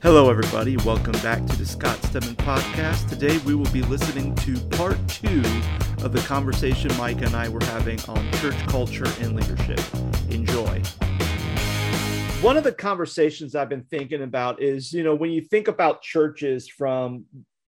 [0.00, 0.76] Hello, everybody.
[0.76, 3.08] Welcome back to the Scott Stedman podcast.
[3.08, 5.42] Today, we will be listening to part two
[6.04, 9.80] of the conversation Micah and I were having on church culture and leadership.
[10.30, 10.80] Enjoy.
[12.42, 16.00] One of the conversations I've been thinking about is, you know, when you think about
[16.00, 17.24] churches from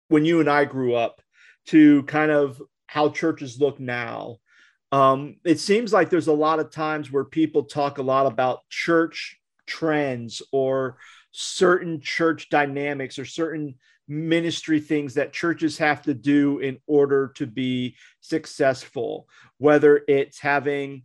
[0.07, 1.21] when you and I grew up
[1.67, 4.37] to kind of how churches look now,
[4.91, 8.67] um, it seems like there's a lot of times where people talk a lot about
[8.67, 9.37] church
[9.67, 10.97] trends or
[11.37, 13.75] certain church dynamics or certain
[14.07, 19.27] ministry things that churches have to do in order to be successful,
[19.57, 21.03] whether it's having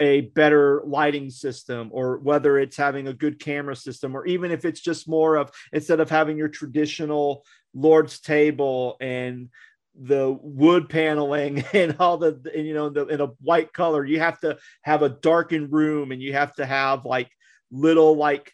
[0.00, 4.64] a better lighting system or whether it's having a good camera system or even if
[4.64, 7.44] it's just more of instead of having your traditional
[7.74, 9.50] lord's table and
[9.94, 14.18] the wood paneling and all the and, you know the, in a white color you
[14.18, 17.30] have to have a darkened room and you have to have like
[17.70, 18.50] little like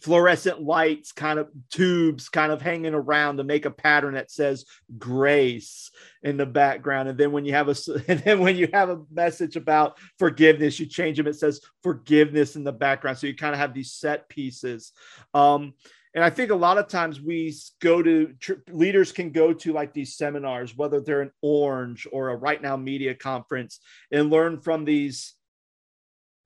[0.00, 4.64] fluorescent lights kind of tubes kind of hanging around to make a pattern that says
[4.98, 5.90] grace
[6.22, 7.08] in the background.
[7.08, 7.74] And then when you have a
[8.08, 12.56] and then when you have a message about forgiveness you change them it says forgiveness
[12.56, 13.18] in the background.
[13.18, 14.92] So you kind of have these set pieces.
[15.34, 15.74] Um
[16.14, 18.34] and i think a lot of times we go to
[18.68, 23.14] leaders can go to like these seminars whether they're an orange or a RightNow Media
[23.14, 23.78] conference
[24.10, 25.34] and learn from these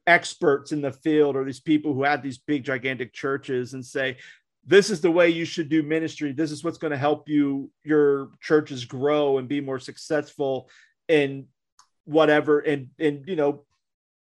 [0.07, 4.17] experts in the field or these people who have these big gigantic churches and say
[4.67, 6.33] this is the way you should do ministry.
[6.33, 10.71] This is what's going to help you your churches grow and be more successful
[11.09, 11.47] and
[12.05, 13.65] whatever and and you know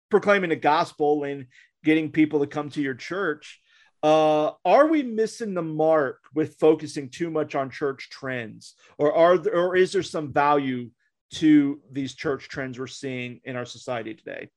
[0.10, 1.48] proclaiming the gospel and
[1.84, 3.60] getting people to come to your church.
[4.02, 8.76] Uh, are we missing the mark with focusing too much on church trends?
[8.98, 10.90] Or are there, or is there some value
[11.36, 14.50] to these church trends we're seeing in our society today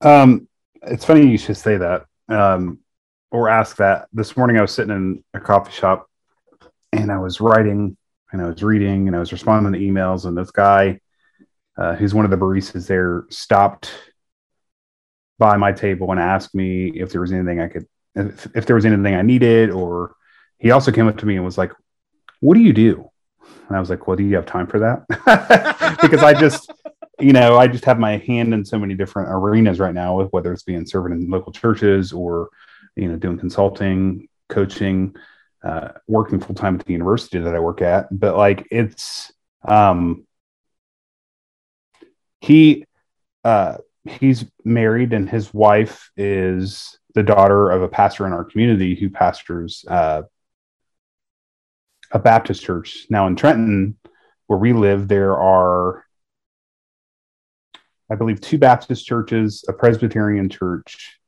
[0.00, 0.48] um,
[0.82, 2.78] it's funny you should say that um,
[3.30, 4.08] or ask that.
[4.12, 6.08] This morning I was sitting in a coffee shop
[6.92, 7.96] and I was writing
[8.32, 11.00] and I was reading and I was responding to emails, and this guy,
[11.76, 13.90] uh, who's one of the baristas there, stopped
[15.38, 18.76] by my table and asked me if there was anything I could, if, if there
[18.76, 20.14] was anything I needed, or
[20.58, 21.72] he also came up to me and was like,
[22.40, 23.08] "What do you do?"
[23.68, 26.70] And I was like, "Well, do you have time for that?" because I just
[27.20, 30.30] you know, I just have my hand in so many different arenas right now, with
[30.30, 32.50] whether it's being serving in local churches or,
[32.96, 35.14] you know, doing consulting, coaching,
[35.62, 38.06] uh, working full time at the university that I work at.
[38.10, 39.32] But like, it's
[39.66, 40.26] um,
[42.40, 42.86] he
[43.44, 48.94] uh, he's married, and his wife is the daughter of a pastor in our community
[48.94, 50.22] who pastors uh,
[52.12, 53.06] a Baptist church.
[53.10, 53.96] Now in Trenton,
[54.46, 56.04] where we live, there are
[58.10, 61.18] I believe, two Baptist churches, a Presbyterian church,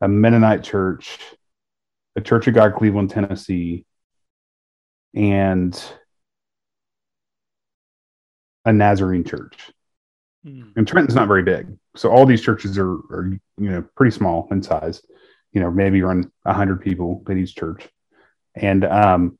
[0.00, 1.18] a Mennonite church,
[2.16, 3.84] a Church of God Cleveland, Tennessee,
[5.14, 5.80] and
[8.64, 9.70] a Nazarene church.
[10.46, 10.72] Mm.
[10.76, 11.76] And Trenton's not very big.
[11.96, 15.02] So all these churches are, are you know, pretty small in size,
[15.52, 17.88] you know, maybe around 100 people at each church.
[18.54, 19.38] And um,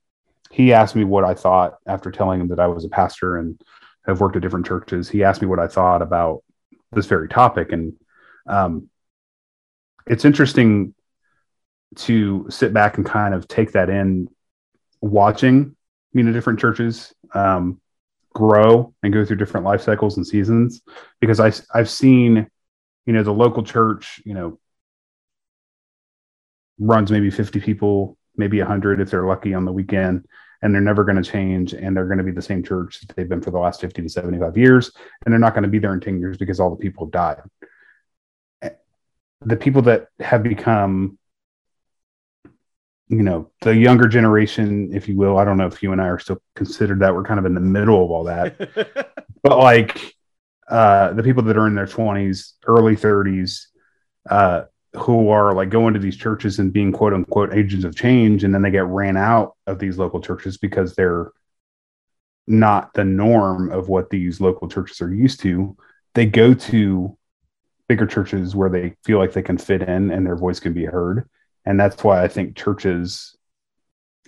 [0.51, 3.61] he asked me what I thought after telling him that I was a pastor and
[4.07, 6.43] have worked at different churches, he asked me what I thought about
[6.93, 7.73] this very topic.
[7.73, 7.95] And
[8.47, 8.89] um,
[10.07, 10.95] it's interesting
[11.97, 14.29] to sit back and kind of take that in,
[15.01, 15.77] watching,
[16.13, 17.81] you know, different churches um,
[18.33, 20.83] grow and go through different life cycles and seasons.
[21.21, 22.47] Because I, I've seen,
[23.07, 24.59] you know, the local church, you know,
[26.79, 30.27] runs maybe 50 people, maybe 100 if they're lucky on the weekend
[30.65, 33.15] and they're never going to change and they're going to be the same church that
[33.15, 34.91] they've been for the last 50 to 75 years
[35.25, 37.13] and they're not going to be there in 10 years because all the people have
[37.13, 37.43] died
[39.45, 41.19] the people that have become
[43.09, 46.07] you know the younger generation if you will i don't know if you and i
[46.07, 48.57] are still considered that we're kind of in the middle of all that.
[49.43, 50.15] But like
[50.69, 53.67] uh the people that are in their 20s early 30s
[54.31, 54.63] uh
[54.97, 58.55] who are like going to these churches and being quote unquote agents of change and
[58.55, 61.33] then they get ran out of these local churches because they're
[62.47, 65.77] not the norm of what these local churches are used to
[66.15, 67.17] they go to
[67.89, 70.85] bigger churches where they feel like they can fit in and their voice can be
[70.85, 71.29] heard
[71.65, 73.37] and that's why i think churches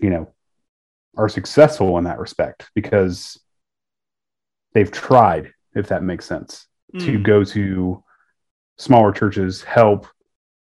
[0.00, 0.28] you know
[1.16, 3.38] are successful in that respect because
[4.72, 7.00] they've tried if that makes sense mm.
[7.00, 8.02] to go to
[8.78, 10.06] smaller churches help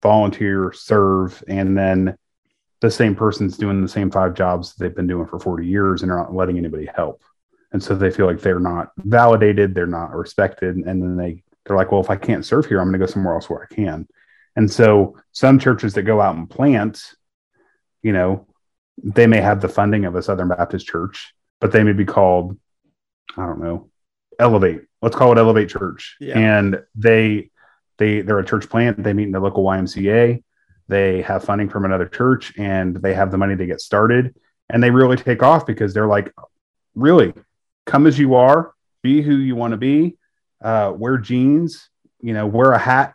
[0.02, 2.18] volunteer, serve, and then
[2.82, 6.12] the same person's doing the same five jobs they've been doing for 40 years and
[6.12, 7.22] are not letting anybody help.
[7.72, 10.78] And so they feel like they're not validated, they're not respected.
[10.78, 13.12] And then they, they're like, well, if I can't serve here, I'm going to go
[13.12, 14.08] somewhere else where I can.
[14.56, 17.04] And so some churches that go out and plant,
[18.02, 18.48] you know,
[19.02, 22.58] they may have the funding of a Southern Baptist church, but they may be called,
[23.38, 23.90] I don't know,
[24.40, 24.82] Elevate.
[25.02, 26.18] Let's call it Elevate Church.
[26.20, 26.38] Yeah.
[26.38, 27.52] And they
[28.00, 29.04] they they're a church plant.
[29.04, 30.44] They meet in the local YMCA.
[30.88, 34.36] They have funding from another church, and they have the money to get started.
[34.70, 36.34] And they really take off because they're like,
[36.96, 37.34] really,
[37.86, 38.74] come as you are,
[39.04, 40.18] be who you want to be,
[40.64, 41.90] uh, wear jeans,
[42.22, 43.14] you know, wear a hat,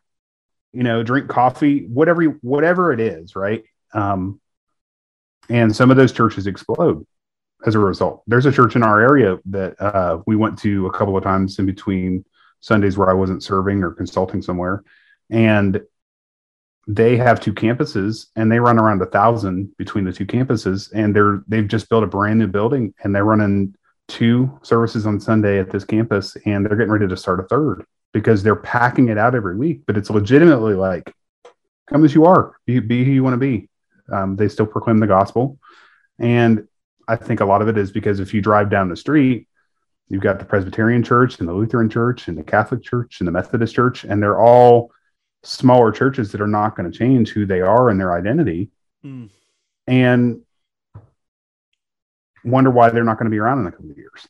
[0.73, 3.65] you know, drink coffee, whatever whatever it is, right?
[3.93, 4.41] Um,
[5.49, 7.07] and some of those churches explode
[7.67, 8.23] as a result.
[8.27, 11.59] There's a church in our area that uh, we went to a couple of times
[11.59, 12.25] in between
[12.65, 14.83] Sundays where I wasn't serving or consulting somewhere,
[15.31, 15.83] and
[16.87, 20.91] they have two campuses and they run around a thousand between the two campuses.
[20.95, 23.75] And they're they've just built a brand new building and they're running
[24.09, 27.85] two services on Sunday at this campus and they're getting ready to start a third
[28.13, 31.11] because they're packing it out every week but it's legitimately like
[31.89, 33.69] come as you are be, be who you want to be.
[34.13, 35.59] Um, they still proclaim the gospel.
[36.19, 36.69] And
[37.09, 39.49] I think a lot of it is because if you drive down the street
[40.09, 43.33] you've got the Presbyterian church and the Lutheran church and the Catholic church and the
[43.33, 44.91] Methodist church and they're all
[45.43, 48.71] smaller churches that are not going to change who they are and their identity
[49.05, 49.29] Mm.
[49.87, 50.41] and
[52.43, 54.27] wonder why they're not going to be around in a couple of years.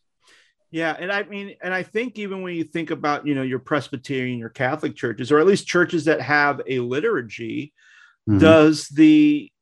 [0.73, 3.61] Yeah, and I mean, and I think even when you think about you know your
[3.61, 7.73] Presbyterian, your Catholic churches, or at least churches that have a liturgy,
[8.29, 8.41] Mhm.
[8.41, 9.53] does the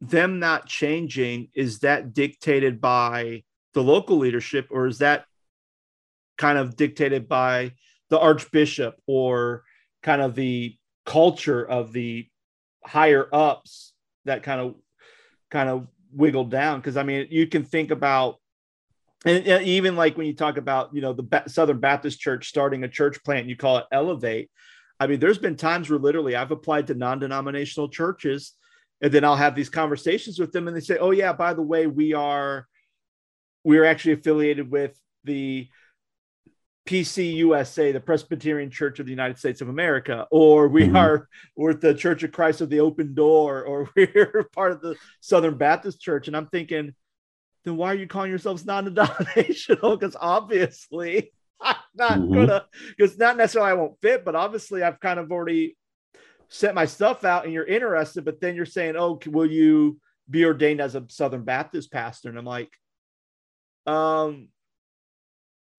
[0.00, 3.42] them not changing is that dictated by
[3.74, 5.24] the local leadership, or is that
[6.40, 7.72] kind of dictated by
[8.08, 9.62] the archbishop or
[10.02, 12.26] kind of the culture of the
[12.82, 13.92] higher ups
[14.24, 14.74] that kind of
[15.50, 16.80] kind of wiggled down?
[16.80, 18.36] Because I mean, you can think about
[19.26, 22.84] and even like when you talk about you know the Ba- southern baptist church starting
[22.84, 24.50] a church plant you call it elevate
[24.98, 28.54] i mean there's been times where literally i've applied to non-denominational churches
[29.02, 31.60] and then i'll have these conversations with them and they say oh yeah by the
[31.60, 32.66] way we are
[33.62, 35.68] we're actually affiliated with the
[36.86, 40.96] PCUSA, the Presbyterian Church of the United States of America, or we Mhm.
[40.96, 44.96] are we're the Church of Christ of the Open Door, or we're part of the
[45.20, 46.26] Southern Baptist Church.
[46.26, 46.94] And I'm thinking,
[47.64, 49.96] then why are you calling yourselves non-denominational?
[49.98, 52.34] Because obviously I'm not Mhm.
[52.34, 52.66] gonna
[52.96, 55.76] because not necessarily I won't fit, but obviously I've kind of already
[56.48, 60.44] set my stuff out and you're interested, but then you're saying, Oh, will you be
[60.44, 62.30] ordained as a Southern Baptist pastor?
[62.30, 62.70] And I'm like,
[63.86, 64.48] um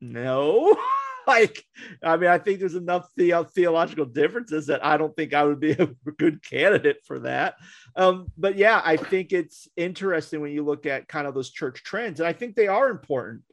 [0.01, 0.75] no.
[1.27, 1.63] like,
[2.03, 5.59] I mean, I think there's enough the- theological differences that I don't think I would
[5.59, 5.85] be a
[6.17, 7.55] good candidate for that.
[7.95, 11.83] Um, but yeah, I think it's interesting when you look at kind of those church
[11.83, 13.43] trends, and I think they are important,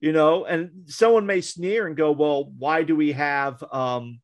[0.00, 0.44] you know.
[0.46, 4.20] And someone may sneer and go, "Well, why do we have um,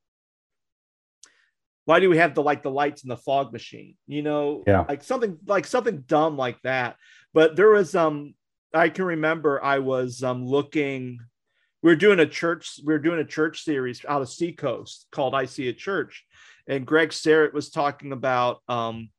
[1.85, 4.85] why do we have the like the lights in the fog machine?" You know, Yeah.
[4.89, 6.97] like something like something dumb like that.
[7.35, 8.35] But there was um,
[8.73, 11.19] I can remember I was um looking.
[11.85, 12.81] We were doing a church.
[12.83, 16.25] We were doing a church series out of Seacoast called "I See a Church,"
[16.67, 19.11] and Greg Surratt was talking about um,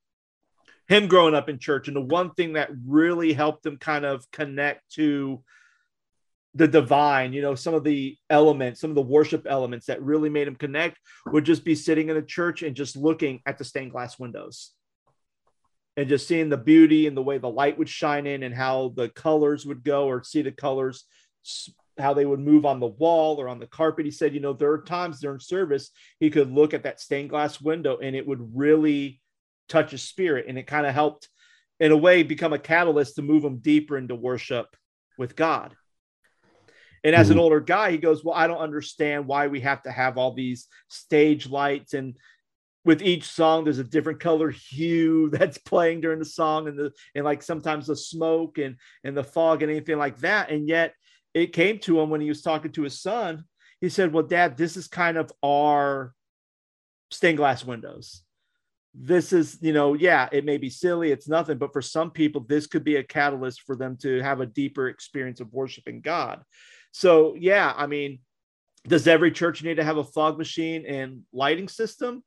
[0.88, 4.26] him growing up in church, and the one thing that really helped him kind of
[4.32, 5.44] connect to
[6.56, 10.32] the divine, you know, some of the elements, some of the worship elements that really
[10.32, 10.98] made him connect
[11.28, 14.72] would just be sitting in a church and just looking at the stained glass windows
[15.98, 18.92] and just seeing the beauty and the way the light would shine in and how
[18.96, 21.04] the colors would go or see the colors
[21.98, 24.06] how they would move on the wall or on the carpet.
[24.06, 27.30] He said you know there are times during service he could look at that stained
[27.30, 29.22] glass window and it would really
[29.70, 30.46] touch his spirit.
[30.48, 31.30] And it kind of helped
[31.80, 34.76] in a way become a catalyst to move him deeper into worship
[35.18, 35.76] with god.
[37.04, 37.42] And as an Mhm.
[37.42, 40.68] older guy he goes well i don't understand why we have to have all these
[40.90, 41.94] stage lights.
[41.94, 42.18] And
[42.84, 46.92] with each song there's a different color hue that's playing during the song and the
[47.16, 50.50] and like sometimes the smoke and and the fog and anything like that.
[50.52, 50.94] And yet
[51.36, 53.44] it came to him when he was talking to his son.
[53.82, 56.14] He said well dad this is kind of our
[57.12, 58.24] stained glass windows.
[58.96, 62.42] This is you know yeah it may be silly it's nothing but for some people
[62.48, 66.42] this could be a catalyst for them to have a deeper experience of worshiping god.
[66.92, 68.20] So yeah i mean
[68.88, 72.24] does every church need to have a fog machine and lighting system?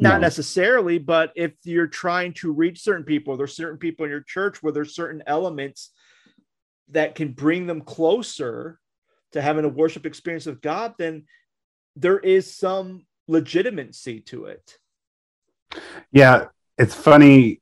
[0.00, 0.20] Not No.
[0.20, 4.62] necessarily but if you're trying to reach certain people there's certain people in your church
[4.62, 5.90] where there's certain elements
[6.92, 8.78] that can bring them closer
[9.32, 11.24] to having a worship experience with god then
[11.96, 14.78] there is some legitimacy to it
[16.10, 16.46] Yeah,
[16.78, 17.60] it's funny.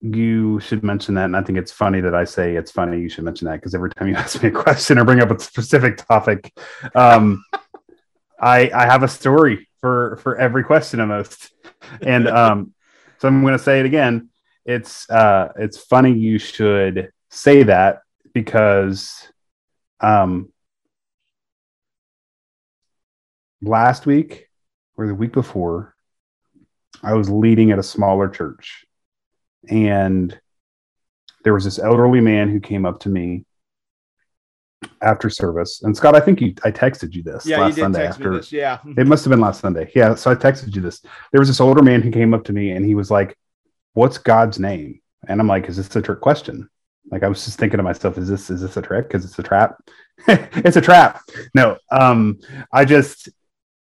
[0.00, 3.00] You should mention that, and I think it's funny that I say it's funny.
[3.00, 5.30] You should mention that because every time you ask me a question or bring up
[5.30, 6.52] a specific topic,
[6.94, 7.44] um,
[8.40, 11.52] I I have a story for for every question almost,
[12.00, 12.74] and um,
[13.18, 14.30] so I'm going to say it again.
[14.64, 18.00] It's uh, it's funny you should say that
[18.32, 19.28] because
[20.00, 20.52] um,
[23.60, 24.48] last week
[24.96, 25.94] or the week before,
[27.02, 28.84] I was leading at a smaller church,
[29.68, 30.38] and
[31.44, 33.44] there was this elderly man who came up to me
[35.00, 35.82] after service.
[35.82, 38.18] And Scott, I think you, I texted you this yeah, last you did Sunday text
[38.20, 38.36] me after.
[38.36, 38.52] this.
[38.52, 38.78] Yeah.
[38.96, 39.90] It must have been last Sunday.
[39.94, 40.14] Yeah.
[40.14, 41.02] So I texted you this.
[41.32, 43.36] There was this older man who came up to me and he was like,
[43.94, 45.00] What's God's name?
[45.28, 46.68] And I'm like, Is this a trick question?
[47.10, 49.08] Like I was just thinking to myself, is this is this a trick?
[49.08, 49.76] Because it's a trap.
[50.28, 51.20] it's a trap.
[51.54, 51.76] No.
[51.90, 52.38] Um,
[52.72, 53.28] I just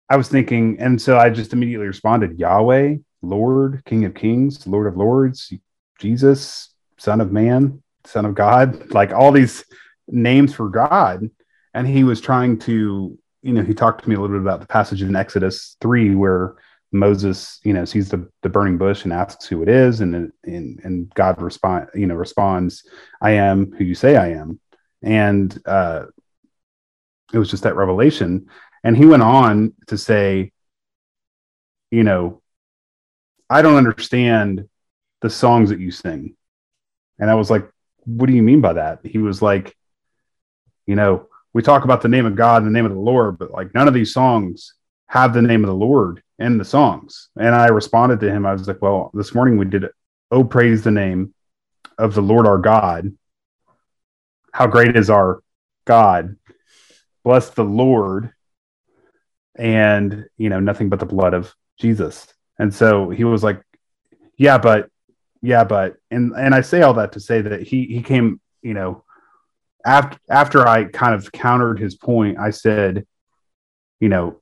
[0.09, 4.87] I was thinking, and so I just immediately responded, Yahweh, Lord, King of Kings, Lord
[4.87, 5.51] of Lords,
[5.99, 9.63] Jesus, Son of Man, Son of God, like all these
[10.07, 11.29] names for God.
[11.73, 14.59] And he was trying to, you know, he talked to me a little bit about
[14.59, 16.55] the passage in Exodus 3 where
[16.93, 20.79] Moses, you know, sees the, the burning bush and asks who it is, and and
[20.83, 22.83] and God respond, you know, responds,
[23.19, 24.59] "I am who you say I am,"
[25.01, 26.05] and uh,
[27.33, 28.47] it was just that revelation.
[28.83, 30.51] And he went on to say,
[31.89, 32.41] you know,
[33.49, 34.69] I don't understand
[35.21, 36.35] the songs that you sing,
[37.17, 37.67] and I was like,
[38.05, 39.75] "What do you mean by that?" He was like,
[40.85, 43.39] you know, we talk about the name of God and the name of the Lord,
[43.39, 44.75] but like none of these songs
[45.13, 47.29] have the name of the Lord in the songs.
[47.39, 48.47] And I responded to him.
[48.47, 49.85] I was like, well, this morning we did.
[50.31, 51.35] Oh, praise the name
[51.99, 53.15] of the Lord our God.
[54.53, 55.43] How great is our
[55.85, 56.35] God.
[57.23, 58.31] Bless the Lord.
[59.55, 62.25] And, you know, nothing but the blood of Jesus.
[62.57, 63.61] And so he was like,
[64.35, 64.89] yeah, but,
[65.43, 68.73] yeah, but, and, and I say all that to say that he, he came, you
[68.73, 69.03] know,
[69.85, 73.05] after, after I kind of countered his point, I said,
[73.99, 74.39] you know,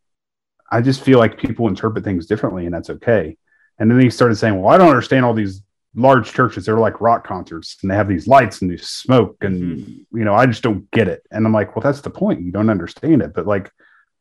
[0.71, 3.37] I just feel like people interpret things differently, and that's okay.
[3.77, 5.61] And then he started saying, "Well, I don't understand all these
[5.95, 6.65] large churches.
[6.65, 10.17] They're like rock concerts, and they have these lights and these smoke, and mm-hmm.
[10.17, 12.41] you know, I just don't get it." And I'm like, "Well, that's the point.
[12.41, 13.71] You don't understand it, but like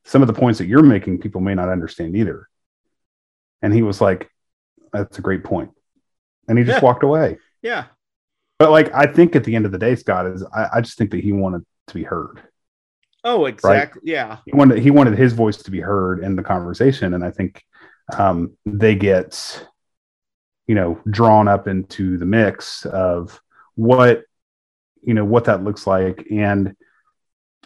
[0.05, 2.49] some of the points that you're making, people may not understand either."
[3.63, 4.31] And he was like,
[4.93, 5.71] "That's a great point,"
[6.49, 6.85] and he just Yeah.
[6.85, 7.39] walked away.
[7.63, 7.85] Yeah.
[8.59, 10.99] But like, I think at the end of the day, Scott is I, I just
[10.99, 12.43] think that he wanted to be heard.
[13.23, 14.03] Oh, exactly.
[14.05, 14.39] Yeah.
[14.47, 17.63] he wanted he wanted his voice to be heard in the conversation and i think
[18.17, 19.67] um, they get
[20.67, 23.41] you know drawn up into the mix of
[23.75, 24.23] what
[25.03, 26.77] you know what that looks like and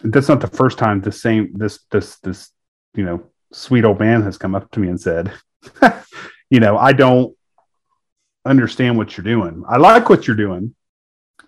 [0.03, 2.51] that's not the first time the same this this this
[2.95, 5.33] you know sweet old man has come up to me and said
[6.51, 7.35] you know i don't
[8.45, 10.75] understand what you're doing i like what you're doing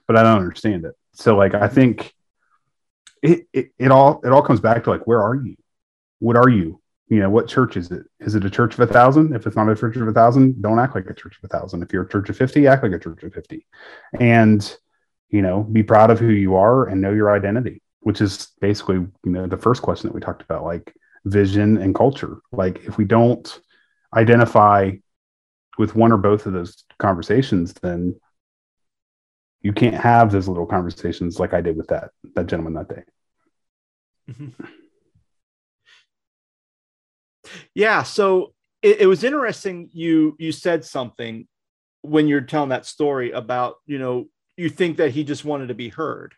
[0.07, 2.15] but i don't understand it so like i think
[3.23, 5.57] it, it, all it all comes back to like where are you?
[6.19, 6.81] What are you?
[7.09, 8.05] You know what church is it?
[8.21, 9.35] Is it a church of a thousand?
[9.35, 11.49] If it's not a church of a thousand don't act like a church of a
[11.49, 11.83] thousand.
[11.83, 13.67] If you're a church of 50 act like a church of 50
[14.21, 14.77] and
[15.29, 18.97] you know be proud of who you are and know your identity which is basically
[18.97, 20.95] you know the first question that we talked about like
[21.25, 22.39] vision and culture.
[22.53, 23.61] Like if we don't
[24.15, 24.93] identify
[25.79, 28.19] with one or both of those conversations then
[29.63, 33.03] you can't have those little conversations like i did with that that gentleman that day
[34.29, 34.53] Mhm.
[37.75, 38.03] Yeah.
[38.03, 39.89] So it, it was interesting.
[39.93, 41.47] You you said something
[42.03, 45.75] when you're telling that story about you know you think that he just wanted to
[45.75, 46.35] be heard,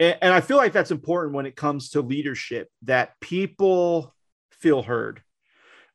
[0.00, 4.14] and, and I feel like that's important when it comes to leadership that people
[4.50, 5.22] feel heard,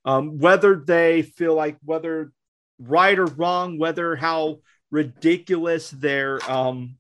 [0.06, 2.32] um, whether they feel like whether
[2.80, 4.60] right or wrong, whether how
[4.92, 6.98] ridiculous their um,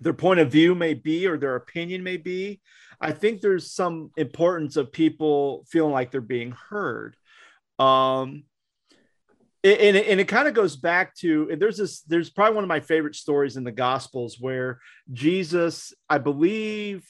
[0.00, 2.60] their point of view may be or their opinion may be.
[3.00, 7.16] I think there's some importance of people feeling like they're being heard.
[7.78, 8.44] Um,
[9.64, 12.68] and, and it, kind of goes back to and there's this there's probably one of
[12.68, 14.80] my favorite stories in the gospels where
[15.12, 17.04] jesus i believe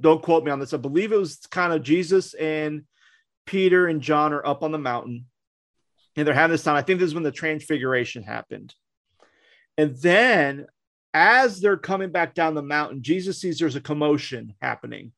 [0.00, 2.84] don't quote me on this i believe it was kind of jesus and
[3.44, 5.26] peter and john are up on the mountain
[6.16, 8.74] and they're having this time i think this is when the transfiguration happened
[9.76, 10.66] and then
[11.12, 15.12] as they're coming back down the mountain, Jesus sees there's a commotion happening.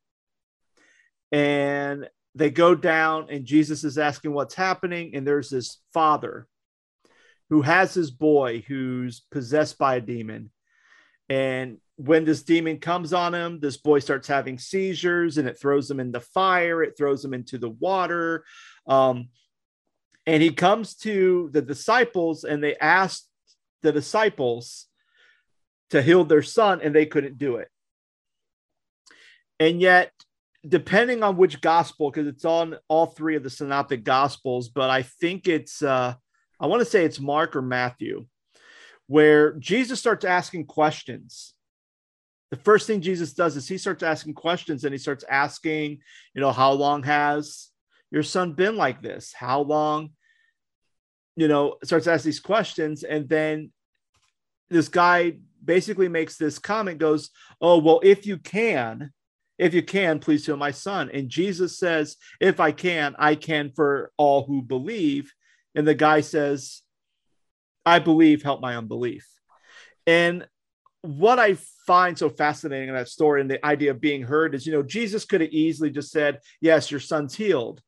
[1.33, 5.15] And they go down, and Jesus is asking what's happening.
[5.15, 6.47] And there's this father
[7.49, 10.51] who has his boy who's possessed by a demon.
[11.29, 15.91] And when this demon comes on him, this boy starts having seizures and it throws
[15.91, 18.45] him in the fire, it throws him into the water.
[18.87, 19.29] Um,
[20.27, 23.25] and he comes to the disciples and they ask
[23.87, 24.87] the disciples,
[25.91, 27.69] to heal their son and they couldn't do it.
[29.59, 30.13] And yet
[30.69, 35.03] depending on which gospel, because it's on all three of the synoptic gospels, but I
[35.03, 36.15] think it's uh
[36.59, 38.27] I want to say it's Mark or Matthew,
[39.07, 41.55] where Jesus starts asking questions.
[42.51, 45.99] The first thing Jesus does is he starts asking questions and he starts asking,
[46.35, 47.69] you know, how long has
[48.11, 49.33] your son been like this?
[49.33, 50.11] How long,
[51.37, 53.03] you know, starts asking these questions.
[53.03, 53.73] And then
[54.71, 57.31] this guy basically makes this comment, goes,
[57.61, 59.11] Oh, well, if you can,
[59.59, 61.11] if you can, please heal my son.
[61.13, 65.33] And Jesus says, If I can, I can for all who believe.
[65.75, 66.83] And the guy says,
[67.85, 69.29] I believe, help my unbelief.
[70.07, 70.47] And
[71.03, 71.57] what I
[71.87, 74.83] find so fascinating in that story and the idea of being heard is, you know,
[74.83, 77.81] Jesus could have easily just said, Yes, your son's healed.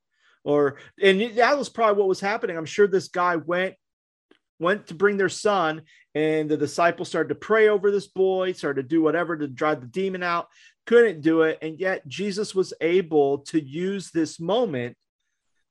[0.44, 2.56] Or, and that was probably what was happening.
[2.56, 3.75] I'm sure this guy went
[4.58, 5.82] went to bring their son
[6.15, 9.81] and the disciples started to pray over this boy started to do whatever to drive
[9.81, 10.49] the demon out
[10.87, 11.59] couldn't do it.
[11.62, 14.97] And yet jesus was able to use this moment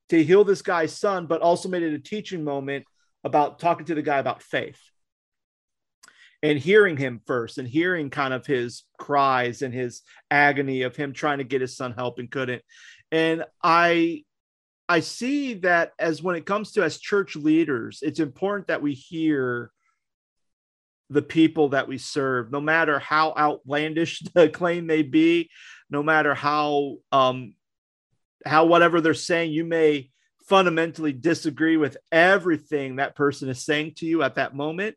[0.10, 2.86] to heal this guy's son but also made it a teaching moment
[3.24, 4.80] about talking to the guy about faith
[6.44, 11.14] and hearing him first and hearing kind of his cries and his agony of him
[11.14, 12.62] trying to get his son help and couldn't.
[13.12, 14.24] And i
[14.90, 18.94] I see that as when it comes to as church leaders, it's important that we
[18.94, 19.70] hear
[21.10, 25.50] the people that we serve, no matter how outlandish the claim may be,
[25.90, 27.54] no matter how um,
[28.46, 30.10] how whatever they're saying, you may
[30.48, 34.96] fundamentally disagree with everything that person is saying to you at that moment.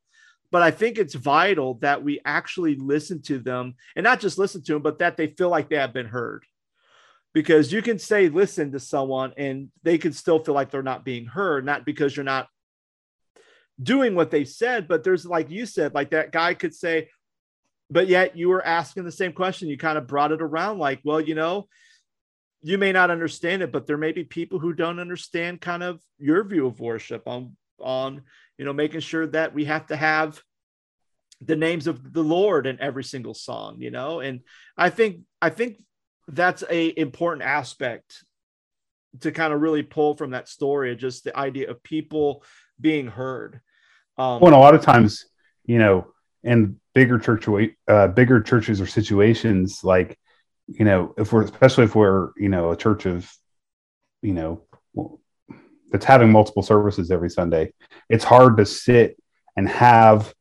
[0.52, 4.62] But I think it's vital that we actually listen to them and not just listen
[4.64, 6.44] to them, but that they feel like they have been heard
[7.32, 11.04] because you can say listen to someone and they can still feel like they're not
[11.04, 12.48] being heard not because you're not
[13.82, 17.08] doing what they said but there's like you said like that guy could say
[17.90, 19.68] but yet you were asking the same question.
[19.68, 21.68] You kind of brought it around like well you know
[22.62, 26.00] you may not understand it but there may be people who don't understand kind of
[26.18, 28.22] your view of worship on on
[28.58, 30.40] you know making sure that we have to have
[31.40, 34.20] the names of the lord in every single song you know?
[34.20, 34.40] And
[34.76, 35.82] i think i think
[36.28, 38.24] that's a important aspect
[39.20, 42.44] to kind of really pull from that story just the idea of people
[42.78, 43.62] being heard
[44.20, 45.26] um, well a lot of times
[45.64, 46.06] you know
[46.44, 47.48] in bigger church
[47.88, 50.18] uh, bigger churches or situations like
[50.66, 53.30] you know if we're especially if we're you know a church of
[54.22, 54.62] you know
[55.90, 57.72] that's having multiple services every sunday
[58.08, 59.16] it's hard to sit
[59.56, 60.32] and have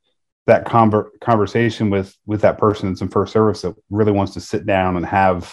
[0.45, 4.41] that conver- conversation with with that person in some first service that really wants to
[4.41, 5.43] sit down and have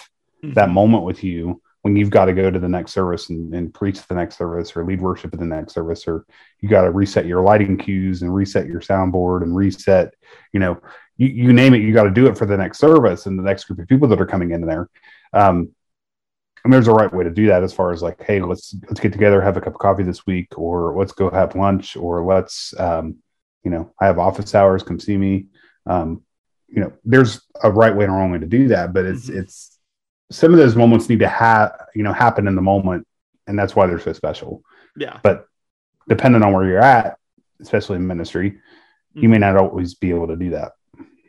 [0.43, 0.55] mm-hmm.
[0.55, 3.73] that moment with you when you've got to go to the next service and, and
[3.73, 6.27] preach the next service or lead worship at the next service or
[6.61, 10.13] you got to reset your lighting cues and reset your soundboard and reset
[10.53, 10.77] you know
[11.17, 13.43] you, you name it you got to do it for the next service and the
[13.45, 14.91] next group of people that are coming in there
[15.33, 15.71] um,
[16.65, 18.99] and there's a right way to do that as far as like hey let's let's
[18.99, 22.25] get together have a cup of coffee this week or let's go have lunch or
[22.25, 23.15] let's um,
[23.63, 25.47] you know i have office hours come see me
[25.87, 26.21] um,
[26.67, 29.31] you know there's a right way and a wrong way to do that but it's
[29.31, 29.39] mm-hmm.
[29.39, 29.76] it's
[30.31, 33.07] some of those moments need to have you know happen in the moment
[33.47, 34.63] and that's why they're so special.
[34.97, 35.21] Yeah.
[35.23, 35.47] But
[36.09, 37.19] depending on where you're at
[37.61, 39.23] especially in ministry mm-hmm.
[39.23, 40.73] you may not always be able to do that.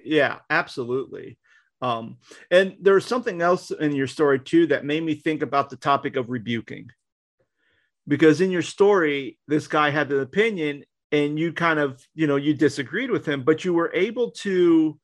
[0.03, 1.37] Yeah absolutely.
[1.81, 2.17] Um
[2.49, 6.15] and there's something else in your story too that made me think about the topic
[6.15, 6.89] of rebuking.
[8.07, 12.35] Because in your story this guy had an opinion and you kind of you know
[12.35, 14.99] you disagreed with him but you were able to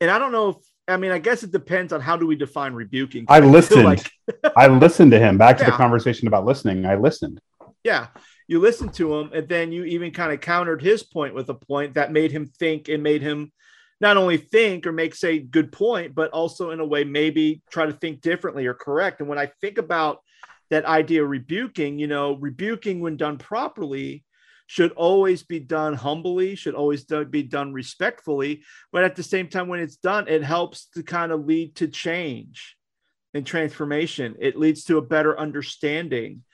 [0.00, 0.56] and i don't know if
[0.90, 3.26] I mean, I guess it depends on how do we define rebuking.
[3.28, 3.84] I listened.
[3.84, 4.10] Like...
[4.56, 5.38] I listened to him.
[5.38, 5.70] Back to yeah.
[5.70, 6.84] the conversation about listening.
[6.86, 7.40] I listened.
[7.84, 8.08] Yeah,
[8.46, 11.54] you listened to him, and then you even kind of countered his point with a
[11.54, 13.52] point that made him think and made him
[14.00, 17.86] not only think or make say good point, but also in a way maybe try
[17.86, 19.20] to think differently or correct.
[19.20, 20.20] And when I think about
[20.70, 24.24] that idea of rebuking, you know, rebuking when done properly
[24.70, 28.62] should always be done humbly, should always do, be done respectfully.
[28.92, 31.88] But at the same time, when it's done, it helps to kind of lead to
[31.88, 32.76] change
[33.34, 34.36] and transformation.
[34.38, 36.44] It leads to a better understanding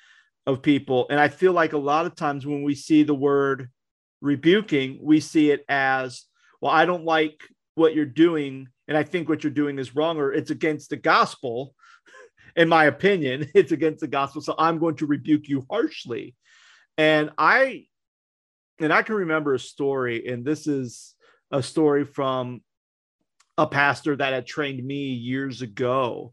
[0.46, 1.06] of people.
[1.10, 3.68] And I feel like a lot of times when we see the word
[4.22, 6.24] rebuking, we see it as,
[6.62, 7.42] well, I don't like
[7.74, 8.68] what you're doing.
[8.88, 11.74] And I think what you're doing is wrong, or it's against the gospel.
[12.56, 14.40] In my opinion, it's against the gospel.
[14.40, 16.34] So I'm going to rebuke you harshly.
[16.96, 17.88] And I
[18.80, 21.14] and I can remember a story, and this is
[21.50, 22.60] a story from
[23.58, 26.32] a pastor that had trained me years ago,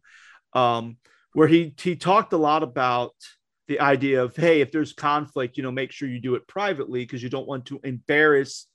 [0.54, 0.98] um,
[1.34, 3.14] where he he talked a lot about
[3.68, 7.04] the idea of hey, if there's conflict, you know, make sure you do it privately
[7.04, 8.68] because you don't want to embarrass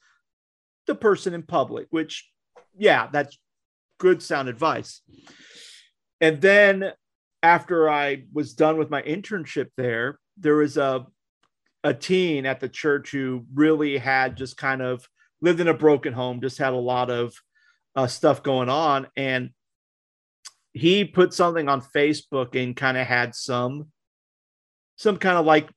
[0.87, 1.87] the person in public.
[1.91, 2.29] Which,
[2.77, 3.39] yeah, that's
[3.99, 5.03] good sound advice.
[6.21, 6.93] and then
[7.43, 11.07] after I was done with my internship there, there was a
[11.85, 15.09] a teen at the church who really had just kind of
[15.41, 17.35] lived in a broken home, just had a lot of
[17.95, 19.51] uh, stuff going on, and
[20.73, 23.89] he put something on Facebook and kind of had some
[24.97, 25.71] some kind of like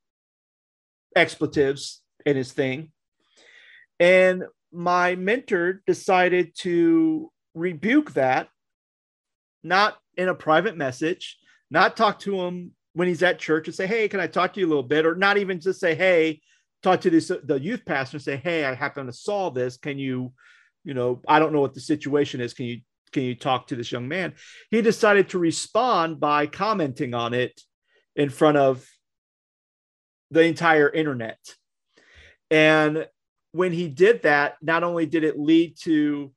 [1.15, 2.91] expletives in his thing.
[3.99, 8.49] And my mentor decided to rebuke that,
[9.63, 11.37] not in a private message,
[11.69, 14.59] not talk to him when he's at church and say, Hey, can I talk to
[14.59, 15.05] you a little bit?
[15.05, 16.41] Or not even just say, Hey,
[16.83, 19.77] talk to this the youth pastor and say, Hey, I happen to saw this.
[19.77, 20.33] Can you,
[20.83, 22.53] you know, I don't know what the situation is.
[22.53, 24.33] Can you can you talk to this young man?
[24.69, 27.59] He decided to respond by commenting on it
[28.15, 28.85] in front of
[30.29, 31.39] the entire internet.
[32.49, 33.07] And
[33.51, 36.31] when he did that, not only did it lead to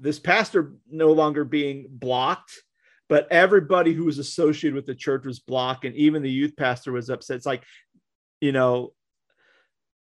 [0.00, 2.62] this pastor no longer being blocked,
[3.12, 6.92] but everybody who was associated with the church was blocked, and even the youth pastor
[6.92, 7.36] was upset.
[7.36, 7.62] It's like,
[8.40, 8.94] you know,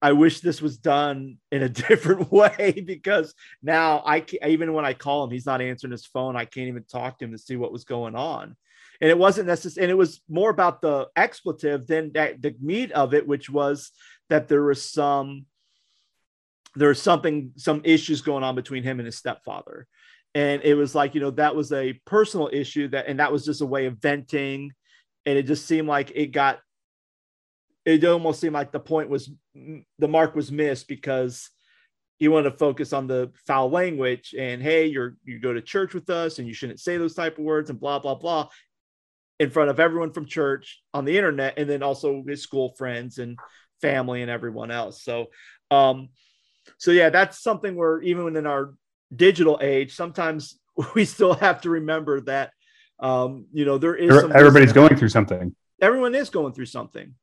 [0.02, 4.94] I wish this was done in a different way because now I even when I
[4.94, 6.38] call him, he's not answering his phone.
[6.38, 8.56] I can't even talk to him to see what was going on.
[9.02, 12.94] And it wasn't necessary, and it was more about the expletive than that, the meat
[12.94, 13.92] of it, which was
[14.30, 15.48] that there was some
[16.78, 19.86] there was something some issues going on between him and his stepfather
[20.34, 23.46] and it was like you know that was a personal issue that and that was
[23.46, 24.72] just a way of venting.
[25.26, 26.60] And it just seemed like it got
[27.86, 31.50] it almost seemed like the point was the mark was missed because
[32.18, 35.94] he wanted to focus on the foul language and hey you're you go to church
[35.94, 38.48] with us and you shouldn't say those type of words and blah blah blah
[39.40, 43.18] in front of everyone from church on the internet and then also his school friends
[43.18, 43.40] and
[43.82, 45.04] family and everyone else.
[45.04, 45.28] So
[45.72, 46.10] um
[46.78, 48.76] so yeah that's something where even in our
[49.16, 50.60] digital age, sometimes
[50.96, 52.52] we still have to remember that
[53.00, 55.56] um, you know there is everybody's going through something.
[55.82, 57.16] Everyone is going through something,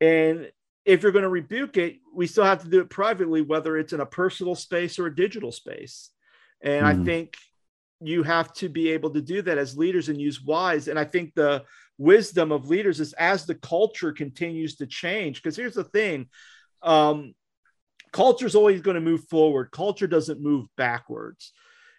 [0.00, 0.50] and
[0.84, 3.92] if you're going to rebuke it, we still have to do it privately, whether it's
[3.92, 6.10] in a personal space or a digital space.
[6.62, 6.88] And mm.
[6.88, 7.04] I hmm.
[7.04, 7.36] think
[8.00, 10.88] you have to be able to do that as leaders and use wise.
[10.88, 11.64] And I think the
[11.98, 15.42] wisdom of leaders is as the culture continues to change.
[15.42, 16.28] Because here's the thing
[16.82, 17.34] um,
[18.12, 19.70] culture is always going to move forward.
[19.70, 21.52] Culture doesn't move backwards.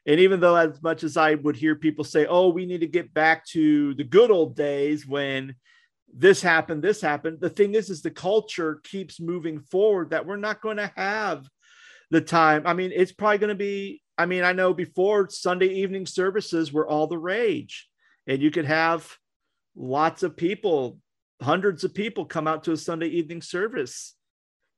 [0.05, 2.87] And even though, as much as I would hear people say, oh, we need to
[2.87, 5.55] get back to the good old days when
[6.13, 10.37] this happened, this happened, the thing is, is the culture keeps moving forward that we're
[10.37, 11.45] not going to have
[12.09, 12.63] the time.
[12.65, 16.73] I mean, it's probably going to be, I mean, I know before Sunday evening services
[16.73, 17.87] were all the rage,
[18.27, 19.07] and you could have
[19.75, 20.97] lots of people,
[21.41, 24.15] hundreds of people come out to a Sunday evening service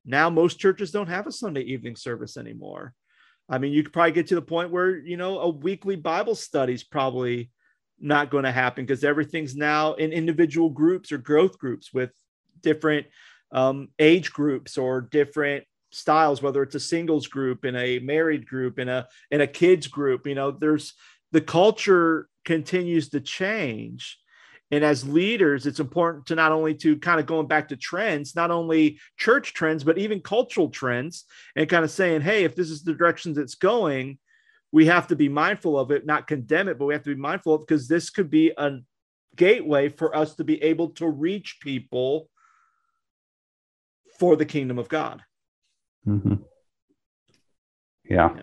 [0.06, 2.94] now most churches don't have a Sunday evening service anymore.
[3.50, 6.36] I mean, you could probably get to the point where, you know, a weekly Bible
[6.36, 7.52] study is probably
[8.00, 12.12] not going to happen because everything's now in individual groups or growth groups with
[12.62, 13.08] different
[13.52, 18.80] um, age groups or different styles, whether it's a singles group in a married group
[18.80, 20.26] in a in a kids group.
[20.26, 20.94] You know, there's
[21.32, 24.18] the culture continues to change
[24.74, 28.36] and as leaders it's important to not only to kind of going back to trends
[28.36, 32.72] not only church trends but even cultural trends and kind of saying hey if this
[32.72, 34.18] is the directions it's going
[34.72, 37.22] we have to be mindful of it not condemn it but we have to be
[37.22, 38.80] mindful of because this could be a
[39.36, 42.28] gateway for us to be able to reach people
[44.20, 45.22] for the kingdom of god
[46.08, 46.36] mm-hmm.
[48.10, 48.30] yeah.
[48.36, 48.42] yeah.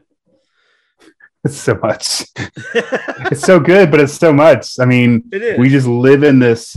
[1.45, 2.27] It's so much.
[2.37, 4.79] it's so good, but it's so much.
[4.79, 5.25] I mean,
[5.59, 6.77] we just live in this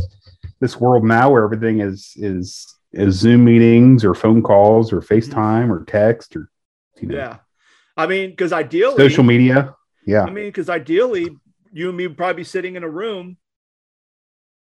[0.62, 5.14] this world now where everything is is is Zoom meetings or phone calls or mm-hmm.
[5.14, 6.50] FaceTime or text or
[7.02, 7.18] you know.
[7.18, 7.38] Yeah.
[7.98, 9.76] I mean, because ideally social media.
[10.06, 10.24] Yeah.
[10.24, 11.30] I mean, because ideally
[11.74, 13.36] you and me would probably be sitting in a room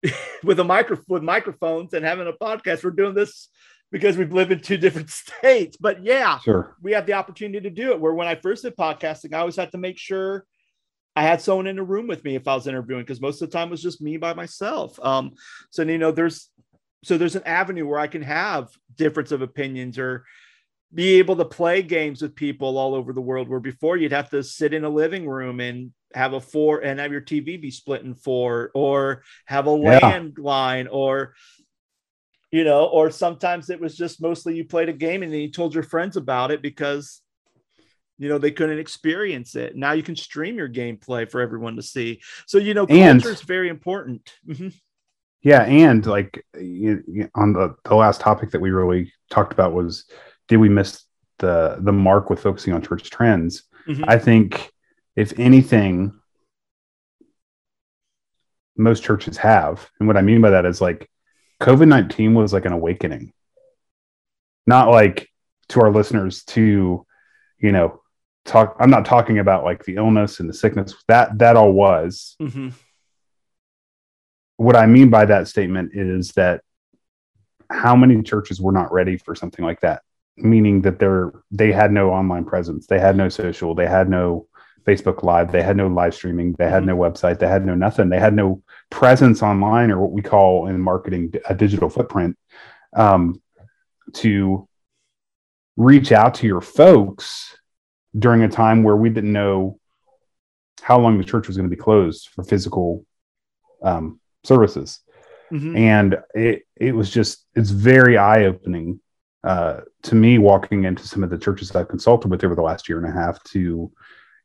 [0.44, 2.84] with a micro with microphones and having a podcast.
[2.84, 3.48] We're doing this
[3.90, 5.76] because we live in two different states.
[5.76, 6.76] But yeah, sure.
[6.82, 8.00] we have the opportunity to do it.
[8.00, 10.44] Where when I first did podcasting, I always had to make sure
[11.16, 13.50] I had someone in the room with me if I was interviewing, because most of
[13.50, 14.98] the time it was just me by myself.
[15.02, 15.32] Um,
[15.70, 16.50] so you know, there's
[17.04, 20.24] so there's an avenue where I can have difference of opinions or
[20.92, 24.30] be able to play games with people all over the world where before you'd have
[24.30, 27.70] to sit in a living room and have a four and have your TV be
[27.70, 30.00] split in four or have a yeah.
[30.00, 31.34] landline or
[32.50, 35.50] you know, or sometimes it was just mostly you played a game and then you
[35.50, 37.20] told your friends about it because
[38.18, 39.76] you know they couldn't experience it.
[39.76, 42.20] Now you can stream your gameplay for everyone to see.
[42.46, 44.32] So you know, culture is very important.
[44.46, 44.68] Mm-hmm.
[45.42, 49.72] Yeah, and like you, you, on the the last topic that we really talked about
[49.72, 50.06] was
[50.48, 51.04] did we miss
[51.38, 53.64] the the mark with focusing on church trends?
[53.86, 54.04] Mm-hmm.
[54.08, 54.72] I think
[55.14, 56.18] if anything,
[58.76, 59.88] most churches have.
[60.00, 61.08] And what I mean by that is like
[61.60, 63.32] COVID 19 was like an awakening.
[64.66, 65.28] Not like
[65.70, 67.06] to our listeners to,
[67.58, 68.00] you know,
[68.44, 68.76] talk.
[68.80, 70.94] I'm not talking about like the illness and the sickness.
[71.08, 72.36] That that all was.
[72.40, 72.70] Mm-hmm.
[74.56, 76.62] What I mean by that statement is that
[77.70, 80.02] how many churches were not ready for something like that?
[80.36, 84.47] Meaning that they're they had no online presence, they had no social, they had no
[84.88, 88.08] Facebook Live, they had no live streaming, they had no website, they had no nothing,
[88.08, 92.38] they had no presence online or what we call in marketing a digital footprint
[92.96, 93.42] um,
[94.14, 94.66] to
[95.76, 97.58] reach out to your folks
[98.18, 99.78] during a time where we didn't know
[100.80, 103.04] how long the church was going to be closed for physical
[103.82, 105.00] um, services.
[105.52, 105.76] Mm-hmm.
[105.76, 109.00] And it, it was just, it's very eye opening
[109.44, 112.88] uh, to me walking into some of the churches I've consulted with over the last
[112.88, 113.92] year and a half to,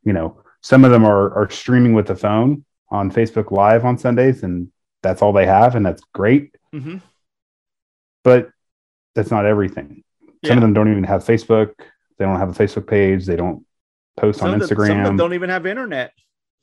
[0.04, 3.98] you know, some of them are, are streaming with the phone on Facebook Live on
[3.98, 4.70] Sundays, and
[5.02, 6.56] that's all they have, and that's great.
[6.74, 6.98] Mm-hmm.
[8.24, 8.50] But
[9.16, 10.04] that's not everything.
[10.46, 11.74] Some of them don't even have Facebook.
[12.18, 13.26] They don't have a Facebook page.
[13.26, 13.66] They don't
[14.18, 15.18] post Some on of them- some of them Instagram.
[15.18, 16.12] don't even have internet.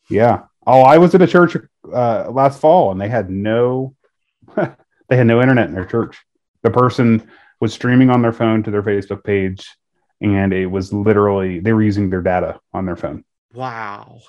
[0.09, 0.43] Yeah.
[0.67, 1.57] Oh, I was at a church
[1.93, 3.95] uh, last fall, and they had no,
[4.57, 6.19] they had no internet in their church.
[6.63, 7.27] The person
[7.61, 9.67] was streaming on their phone to their Facebook page,
[10.21, 13.25] and it was literally they were using their data on their phone.
[13.55, 14.21] Wow.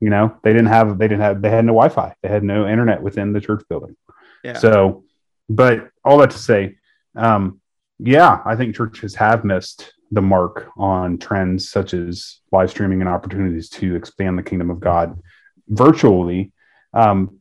[0.00, 2.14] You know, they didn't have they didn't have they had no Wi-Fi.
[2.22, 3.96] They had no internet within the church building.
[4.44, 4.58] Yeah.
[4.58, 5.04] So,
[5.48, 6.76] but all that to say,
[7.14, 7.60] um,
[7.98, 13.08] yeah, I think churches have missed the mark on trends such as live streaming and
[13.08, 15.20] opportunities to expand the kingdom of God
[15.68, 16.52] virtually.
[16.92, 17.40] Um,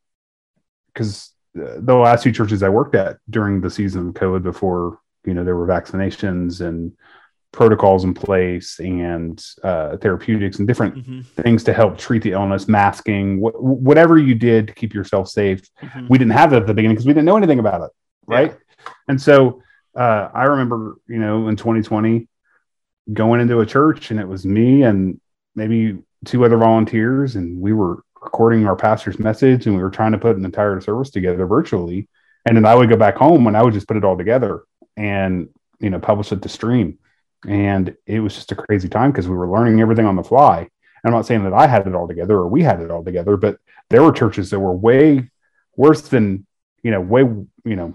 [0.93, 5.33] because the last few churches I worked at during the season of COVID, before you
[5.33, 6.93] know there were vaccinations and
[7.59, 11.25] protocols in place and uh, therapeutics and different Mhm.
[11.25, 15.61] things to help treat the illness, masking, wh- whatever you did to keep yourself safe
[15.81, 16.09] Mhm.
[16.09, 17.91] we didn't have that at the beginning because we didn't know anything about it
[18.27, 18.91] right Yeah.
[19.07, 19.61] and so
[19.95, 22.27] uh, i remember you know in 2020
[23.13, 25.19] going into a church and it was me and
[25.55, 30.11] maybe two other volunteers and we were recording our pastor's message and we were trying
[30.11, 32.09] to put an entire service together virtually
[32.45, 34.63] and then i would go back home and i would just put it all together
[34.97, 35.47] and
[35.79, 36.97] you know publish it to stream
[37.47, 40.59] and it was just a crazy time because we were learning everything on the fly
[40.59, 40.69] and
[41.05, 43.37] i'm not saying that i had it all together or we had it all together
[43.37, 43.57] but
[43.89, 45.29] there were churches that were way
[45.77, 46.45] worse than
[46.83, 47.93] you know way you know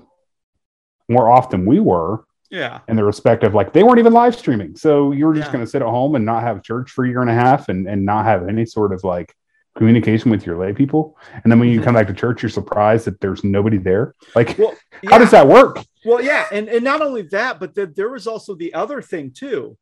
[1.09, 2.81] more off than we were Yeah.
[2.88, 5.53] in the respect of like they weren't even live streaming so you were just Yeah.
[5.55, 7.68] going to sit at home and not have church for a year and a half
[7.68, 9.35] and and not have any sort of like
[9.76, 11.85] communication with your lay people and then when you Mhm.
[11.85, 14.74] come back to church you're surprised that there's nobody there like Well,
[15.09, 18.26] how does that work Well, yeah, and and not only that, but the, there was
[18.26, 19.76] also the other thing too,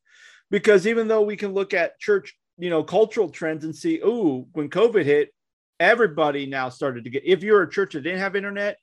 [0.50, 4.48] because even though we can look at church, you know, cultural trends and see, oh,
[4.52, 5.32] when COVID hit,
[5.78, 7.22] everybody now started to get.
[7.24, 8.78] If you're a church that didn't have internet,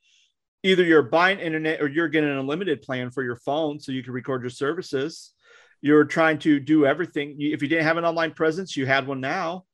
[0.64, 4.04] either you're buying internet or you're getting an unlimited plan for your phone so you
[4.04, 5.34] can record your services.
[5.82, 7.36] You're trying to do everything.
[7.38, 9.66] If you didn't have an online presence, you had one now.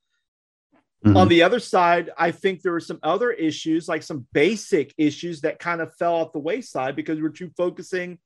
[1.06, 1.16] Mhm.
[1.18, 5.42] On the other side, I think there were some other issues, like some basic issues
[5.42, 8.20] that kind of fell off the wayside because we're too focusing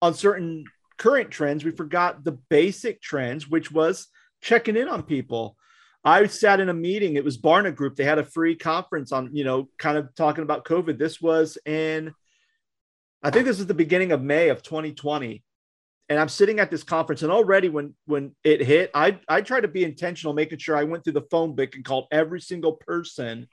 [0.00, 0.64] on certain
[0.96, 1.64] current trends.
[1.64, 4.08] We forgot the basic trends, which was
[4.40, 5.56] checking in on people.
[6.04, 7.96] I sat in a meeting, it was Barna Group.
[7.96, 10.98] They had a free conference on, you know, kind of talking about COVID.
[10.98, 12.14] This was in,
[13.22, 15.42] I think this was the beginning of May of 2020
[16.08, 19.62] and I'm sitting at this conference, and already when when it hit, I I tried
[19.62, 22.72] to be intentional, making sure I went through the phone book and called every single
[22.72, 23.48] person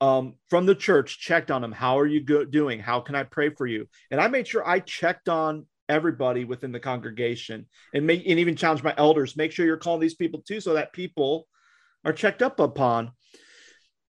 [0.00, 1.72] um, from the church, checked on them.
[1.72, 2.80] How are you go- doing?
[2.80, 3.88] How can I pray for you?
[4.10, 8.56] And I made sure I checked on everybody within the congregation, and make and even
[8.56, 11.46] challenged my elders, make sure you're calling these people too, so that people
[12.04, 13.12] are checked up upon.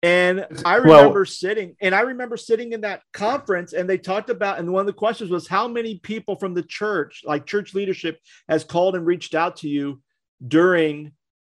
[0.03, 4.31] And I Well- remember sitting, and I remember sitting in that conference, and they talked
[4.31, 7.75] about, and one of the questions was, how many people from the church, like church
[7.75, 10.01] leadership, has called and reached out to you
[10.45, 11.11] during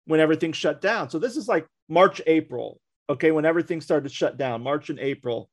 [0.06, 1.10] when everything shut down?
[1.10, 2.80] So this is like March, April,
[3.10, 5.50] okay, when everything started to shut down, March and April.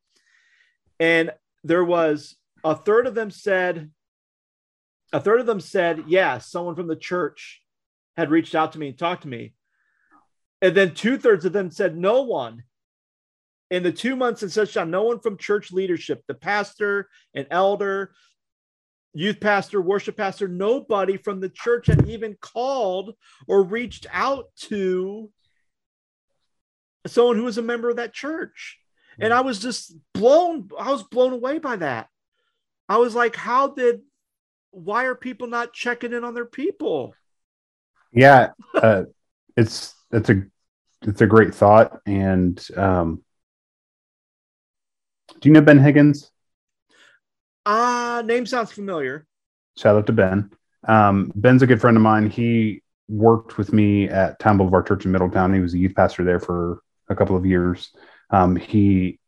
[1.00, 1.32] And
[1.64, 3.90] there was a third of them said,
[5.14, 7.62] a third of them said, yeah, someone from the church
[8.18, 9.54] had reached out to me and talked to me.
[10.60, 12.64] And then two thirds of them said, no one.
[13.72, 17.46] In the two months in such time, no one from church leadership, the pastor, an
[17.50, 18.12] elder,
[19.14, 23.14] youth pastor, worship pastor, nobody from the church had even called
[23.48, 25.30] or reached out to
[27.06, 28.78] someone who was a member of that church.
[29.18, 32.08] And I was just blown, I was blown away by that.
[32.90, 34.02] I was like, how did,
[34.70, 37.14] why are people not checking in on their people?
[38.12, 39.04] yeah uh,
[39.56, 40.42] it's it's a
[41.02, 43.22] it's a great thought and um
[45.42, 46.30] Do you know Ben Higgins?
[47.66, 49.26] Ah, uh, name sounds familiar.
[49.76, 50.52] Shout out to Ben.
[50.86, 52.30] Um, Ben's a good friend of mine.
[52.30, 55.52] He worked with me at Towne Boulevard Church in Middletown.
[55.52, 57.90] He was a youth pastor there for a couple of years.
[58.30, 59.18] Um, he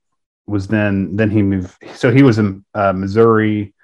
[0.46, 1.77] was then then he moved.
[1.96, 3.74] So he was in uh, Missouri,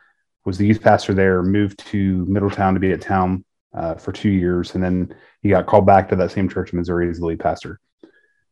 [0.44, 1.42] was the youth pastor there.
[1.42, 5.12] Moved to Middletown to be at Towne uh, for two years, and then
[5.42, 7.80] he got called back to that same church in Missouri as the lead pastor.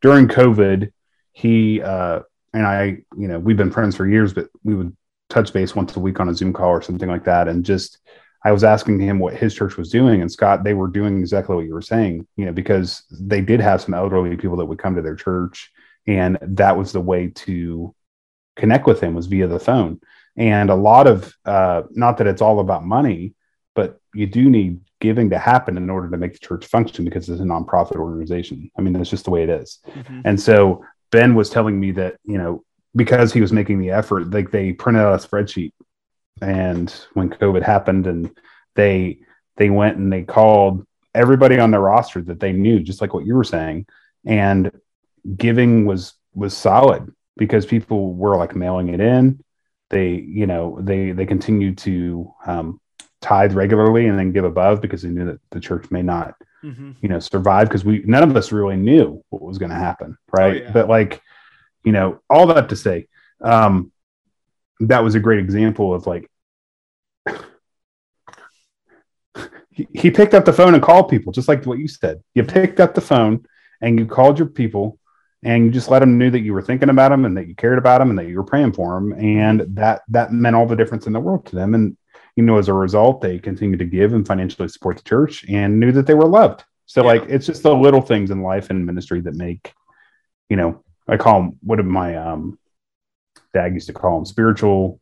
[0.01, 0.91] During COVID,
[1.31, 2.21] he uh,
[2.53, 4.95] and I, you know, we've been friends for years, but we would
[5.29, 7.99] touch base once a week on a Zoom call or something like that, and just
[8.43, 11.55] I was asking him what his church was doing, and Scott, they were doing exactly
[11.55, 14.79] what you were saying, you know, because they did have some elderly people that would
[14.79, 15.71] come to their church,
[16.07, 17.93] and that was the way to
[18.55, 19.99] connect with him was via the phone.
[20.37, 23.33] And a lot of, uh, not that it's all about money,
[23.75, 27.29] but you do need giving to happen in order to make the church function because
[27.29, 28.69] it's a nonprofit organization.
[28.77, 29.79] I mean, that's just the way it is.
[29.87, 30.21] Mm-hmm.
[30.25, 32.63] And so Ben was telling me that, you know,
[32.95, 35.71] because he was making the effort, like they printed out a spreadsheet
[36.41, 38.31] and when COVID happened, and
[38.75, 39.19] they
[39.57, 43.25] they went and they called everybody on their roster that they knew, just like what
[43.25, 43.85] you were saying,
[44.25, 44.71] and
[45.35, 49.43] giving was was solid because people were like mailing it in.
[49.89, 52.79] They, you know, they they continued to um,
[53.21, 56.91] tithe regularly and then give above because they knew that the church may not, mm-hmm.
[57.01, 60.17] you know, survive because we none of us really knew what was going to happen,
[60.31, 60.61] right?
[60.61, 60.71] Oh, yeah.
[60.71, 61.21] But like,
[61.83, 63.07] you know, all that to say,
[63.41, 63.91] um,
[64.79, 66.29] that was a great example of like
[69.71, 72.43] he, he picked up the phone and called people just like what you said you
[72.43, 73.45] picked up the phone
[73.81, 74.97] and you called your people
[75.43, 77.55] and you just let them know that you were thinking about them and that you
[77.55, 80.65] cared about them and that you were praying for them and that that meant all
[80.65, 81.97] the difference in the world to them and
[82.39, 85.77] you know as a result they continued to give and financially support the church and
[85.77, 86.63] knew that they were loved.
[86.85, 87.07] So yeah.
[87.07, 89.73] like it's just the little things in life and ministry that make
[90.47, 92.57] you know i call them what did my um
[93.53, 95.01] dad used to call them spiritual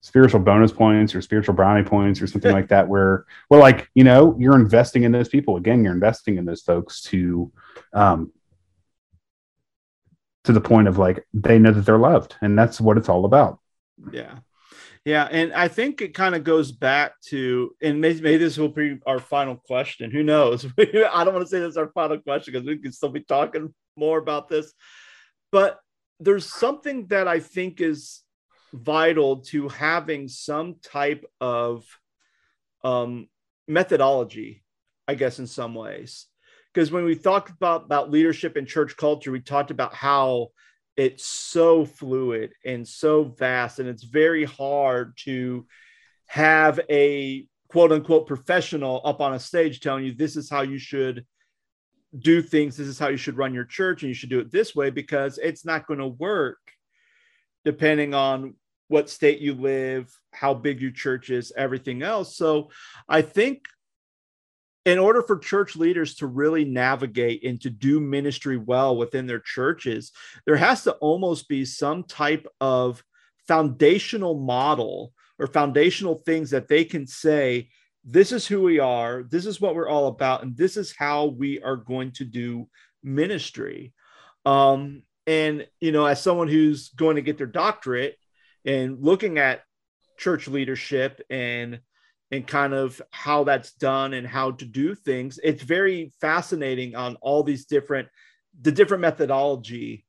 [0.00, 4.02] spiritual bonus points or spiritual brownie points or something like that where we're like you
[4.02, 5.58] know you're investing in those people.
[5.58, 7.52] Again you're investing in those folks to
[7.92, 8.32] um
[10.44, 13.26] to the point of like they know that they're loved and that's what it's all
[13.26, 13.58] about.
[14.10, 14.38] Yeah
[15.04, 18.68] yeah and i think it kind of goes back to and maybe, maybe this will
[18.68, 22.18] be our final question who knows i don't want to say this is our final
[22.18, 24.72] question because we can still be talking more about this
[25.52, 25.78] but
[26.20, 28.22] there's something that I think is
[28.72, 31.84] vital to having some type of
[32.82, 33.28] um,
[33.68, 34.64] methodology,
[35.06, 36.26] I guess, in some ways.
[36.72, 40.48] Because when we talked about, about leadership and church culture, we talked about how
[40.96, 45.66] it's so fluid and so vast, and it's very hard to
[46.26, 50.78] have a quote unquote professional up on a stage telling you this is how you
[50.78, 51.24] should
[52.18, 52.76] do things.
[52.76, 54.90] This is how you should run your church and you should do it this way
[54.90, 56.58] because it's not going to work
[57.64, 58.54] depending on
[58.88, 62.36] what state you live how big your church is everything else.
[62.36, 62.70] So
[63.08, 63.64] i think
[64.84, 69.40] in order for church leaders to really navigate and to do ministry well within their
[69.40, 70.12] churches
[70.46, 73.02] there has to almost be some type of
[73.46, 77.68] foundational model or foundational things that they can say
[78.04, 81.26] this is who we are, this is what we're all about, and this is how
[81.26, 82.68] we are going to do
[83.02, 83.92] ministry.
[84.44, 88.16] Um, and you know, as someone who's going to get their doctorate
[88.64, 89.62] and looking at
[90.18, 91.80] church leadership and
[92.30, 97.16] and kind of how that's done and how to do things, it's very fascinating on
[97.16, 98.08] all these different
[98.60, 100.04] the different methodology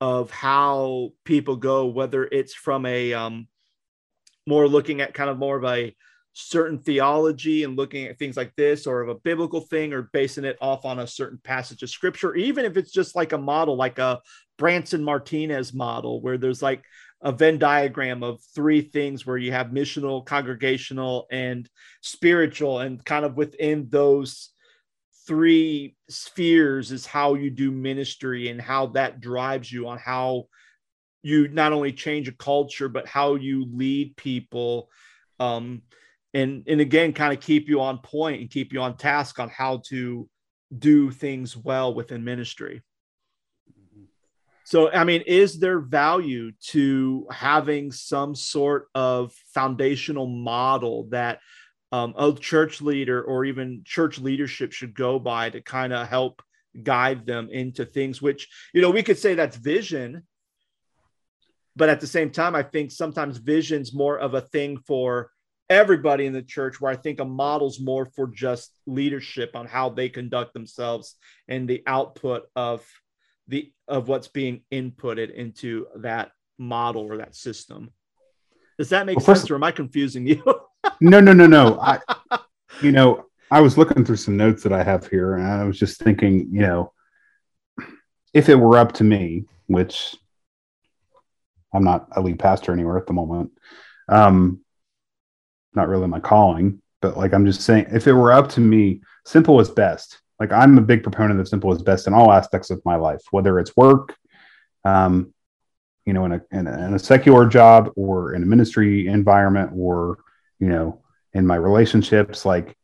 [0.00, 3.46] of how people go, whether it's from a um,
[4.46, 5.94] more looking at kind of more of a
[6.32, 10.44] certain theology and looking at things like this or of a biblical thing or basing
[10.44, 13.76] it off on a certain passage of scripture even if it's just like a model
[13.76, 14.20] like a
[14.56, 16.84] branson martinez model where there's like
[17.22, 21.68] a venn diagram of three things where you have missional congregational and
[22.00, 24.50] spiritual and kind of within those
[25.26, 30.44] three spheres is how you do ministry and how that drives you on how
[31.22, 34.88] you not only change a culture but how you lead people
[35.38, 35.82] um,
[36.32, 39.48] and and again kind of keep you on point and keep you on task on
[39.50, 40.28] how to
[40.78, 42.82] do things well within ministry
[44.70, 51.40] so i mean is there value to having some sort of foundational model that
[51.92, 56.40] um, a church leader or even church leadership should go by to kind of help
[56.82, 60.22] guide them into things which you know we could say that's vision
[61.74, 65.30] but at the same time i think sometimes vision's more of a thing for
[65.68, 69.90] everybody in the church where I think a model's more for just leadership on how
[69.90, 71.14] they conduct themselves
[71.46, 72.84] and the output of
[73.50, 77.90] the of what's being inputted into that model or that system.
[78.78, 80.42] Does that make Well, sense, first- or am I confusing you?
[81.00, 81.78] no, no, no, no.
[81.80, 81.98] I,
[82.80, 85.78] you know, I was looking through some notes that I have here, and I was
[85.78, 86.92] just thinking, you know,
[88.32, 90.14] if it were up to me, which
[91.74, 93.50] I'm not a lead pastor anywhere at the moment,
[94.08, 94.60] um,
[95.74, 99.02] not really my calling, but like I'm just saying, if it were up to me,
[99.26, 100.20] simple is best.
[100.40, 103.20] Like I'm a big proponent of simple is best in all aspects of my life,
[103.30, 104.16] whether it's work,
[104.86, 105.34] um,
[106.06, 109.72] you know, in a, in a in a secular job or in a ministry environment,
[109.74, 110.18] or
[110.58, 111.02] you know,
[111.34, 112.46] in my relationships.
[112.46, 112.74] Like,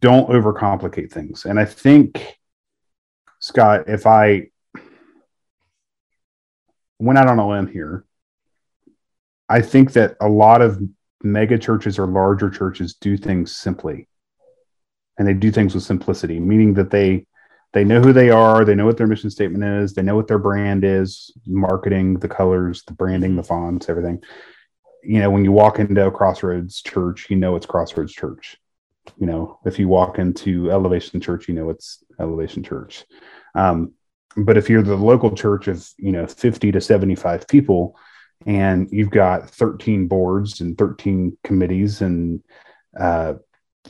[0.00, 1.44] don't overcomplicate things.
[1.44, 2.38] And I think,
[3.38, 4.48] Scott, if I
[6.98, 8.04] went out on a limb here,
[9.48, 10.82] I think that a lot of
[11.22, 14.08] mega churches or larger churches do things simply
[15.18, 17.26] and they do things with simplicity meaning that they
[17.74, 20.28] they know who they are they know what their mission statement is they know what
[20.28, 24.22] their brand is marketing the colors the branding the fonts everything.
[25.02, 28.56] You know when you walk into a crossroads church you know it's crossroads church.
[29.18, 33.04] You know if you walk into elevation church you know it's elevation church.
[33.54, 33.92] Um,
[34.36, 37.96] but if you're the local church of you know 50 to 75 people
[38.46, 42.42] and you've got 13 boards and 13 committees and
[42.98, 43.34] uh,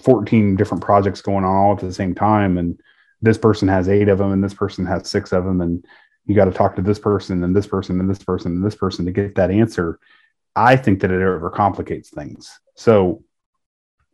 [0.03, 2.81] 14 different projects going on all at the same time and
[3.23, 5.85] this person has eight of them and this person has six of them and
[6.27, 8.75] you got to talk to this person and this person and this person and this
[8.75, 9.99] person to get that answer.
[10.57, 12.59] I think that it overcomplicates things.
[12.77, 13.25] So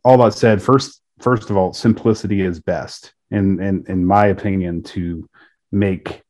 [0.03, 4.83] all that said first first of all simplicity is best in in, in my opinion
[4.83, 5.29] to
[5.71, 6.21] make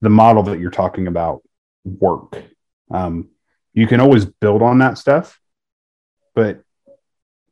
[0.00, 1.42] the model that you're talking about
[1.84, 2.42] work.
[2.90, 3.30] Um,
[3.72, 5.40] you can always build on that stuff
[6.34, 6.63] but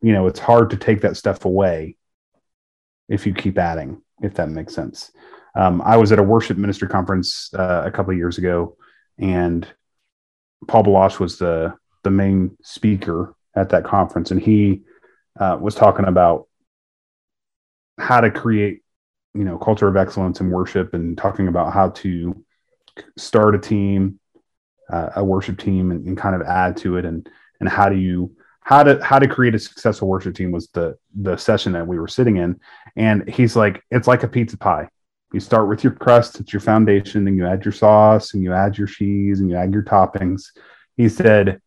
[0.03, 1.97] you know it's hard to take that stuff away
[3.09, 5.13] if you keep adding if that makes sense.
[5.55, 8.77] Um, i was at a worship ministry conference uh, a couple of years ago
[9.19, 9.67] and
[10.67, 11.75] paul Baloche was the
[12.05, 14.83] the main speaker at that conference and he
[15.39, 16.49] uh, was talking about
[17.99, 18.83] how to create
[19.35, 22.45] you know culture of excellence in worship and talking about how to
[23.17, 24.19] start a team
[24.91, 27.29] uh, a worship team and, and kind of add to it and
[27.61, 28.35] and how do you
[28.65, 31.99] how to how to create a successful worship team was the the session that we
[31.99, 32.61] were sitting in.
[32.97, 34.89] And he's like it's like a pizza pie.
[35.33, 38.53] You start with your crust it's your foundation and you add your sauce and you
[38.53, 40.51] add your cheese and you add your toppings.
[40.97, 41.61] He said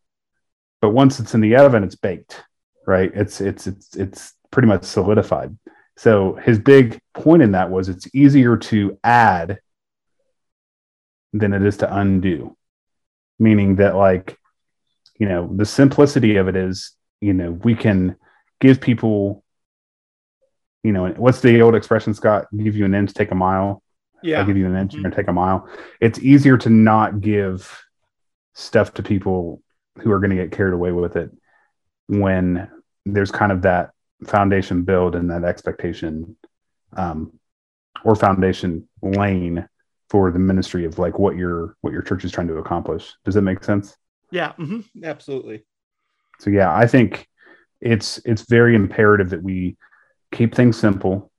[0.81, 2.43] but once it's in the oven it's baked
[2.87, 3.11] right?
[3.15, 5.57] It's it's it's it's pretty much solidified.
[5.97, 9.59] So his big point in that was it's easier to add
[11.33, 12.55] than it is to undo
[13.39, 14.37] meaning that like
[15.17, 16.91] you know the simplicity of it is
[17.21, 18.15] you know we can
[18.59, 19.43] give people
[20.83, 22.45] you know what's the old expression scott?
[22.55, 23.81] Give you an inch take a mile.
[24.23, 24.39] Yeah.
[24.39, 24.93] i'll give you an inch Mhm.
[24.95, 25.67] you're going to take a mile.
[26.01, 27.83] It's easier to not give
[28.53, 29.61] stuff to people
[29.99, 31.29] who are going to get carried away with it
[32.07, 32.69] when
[33.05, 33.91] there's kind of that
[34.25, 36.35] foundation build and that expectation
[36.97, 37.33] um,
[38.03, 39.67] or foundation lane
[40.09, 43.13] for the ministry of like what your what your church is trying to accomplish.
[43.25, 43.95] Does that make sense
[44.35, 44.51] Yeah.
[44.53, 45.63] hmm Absolutely.
[46.39, 47.27] so yeah i think
[47.79, 49.77] it's it's very imperative that we
[50.33, 51.31] keep things simple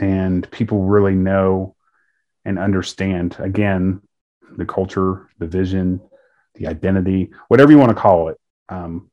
[0.00, 1.76] and people really know
[2.44, 4.00] and understand again
[4.56, 6.00] the culture the vision
[6.56, 8.36] the identity whatever you want to call it
[8.68, 9.10] um,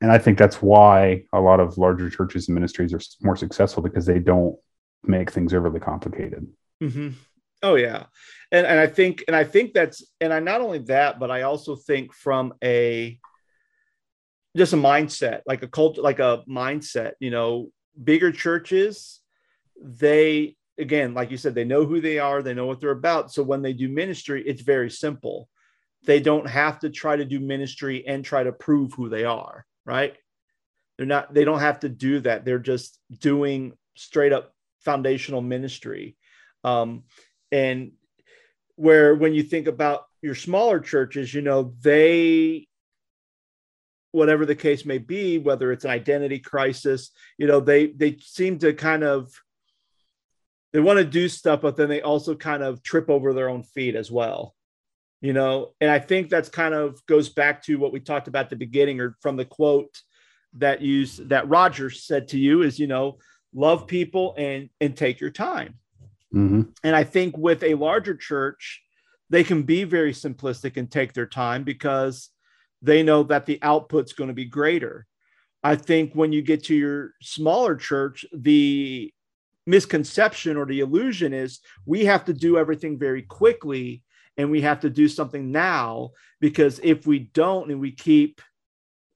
[0.00, 3.82] and i think that's why a lot of larger churches and ministries are more successful
[3.82, 4.56] because they don't
[5.02, 6.46] make things overly complicated
[6.80, 7.08] hmm
[7.62, 8.06] Oh yeah,
[8.52, 11.42] and and I think and I think that's and I not only that, but I
[11.42, 13.18] also think from a
[14.56, 17.12] just a mindset, like a cult, like a mindset.
[17.20, 17.70] You know,
[18.02, 19.20] bigger churches,
[19.82, 23.32] they again, like you said, they know who they are, they know what they're about.
[23.32, 25.48] So when they do ministry, it's very simple.
[26.04, 29.66] They don't have to try to do ministry and try to prove who they are.
[29.84, 30.16] Right?
[30.96, 31.34] They're not.
[31.34, 32.44] They don't have to do that.
[32.44, 34.52] They're just doing straight up
[34.84, 36.16] foundational ministry.
[36.64, 37.04] Um,
[37.52, 37.92] and
[38.76, 42.66] where when you think about your smaller churches you know they
[44.12, 48.58] whatever the case may be whether it's an identity crisis you know they they seem
[48.58, 49.32] to kind of
[50.72, 53.62] they want to do stuff but then they also kind of trip over their own
[53.62, 54.54] feet as well
[55.20, 55.74] you know?
[55.80, 58.56] And i think that's kind of goes back to what we talked about at the
[58.56, 60.00] beginning or from the quote
[60.54, 63.18] that you that roger said to you is you know
[63.52, 65.74] love people and and take your time
[66.32, 68.82] hmm and I think with a larger church,
[69.30, 72.30] they can be very simplistic and take their time because
[72.82, 75.06] they know that the output's going to be greater.
[75.62, 79.12] I think when you get to your smaller church, the
[79.66, 84.02] misconception or the illusion is we have to do everything very quickly
[84.38, 86.10] and we have to do something now
[86.40, 88.40] because if we don't and we keep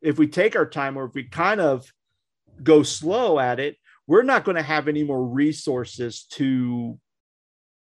[0.02, 1.90] if we take our time or if we kind of
[2.62, 3.76] go slow at it
[4.06, 6.98] we're not going to have any more resources to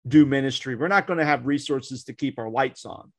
[0.06, 3.12] do ministry we're not going to have resources to keep our lights on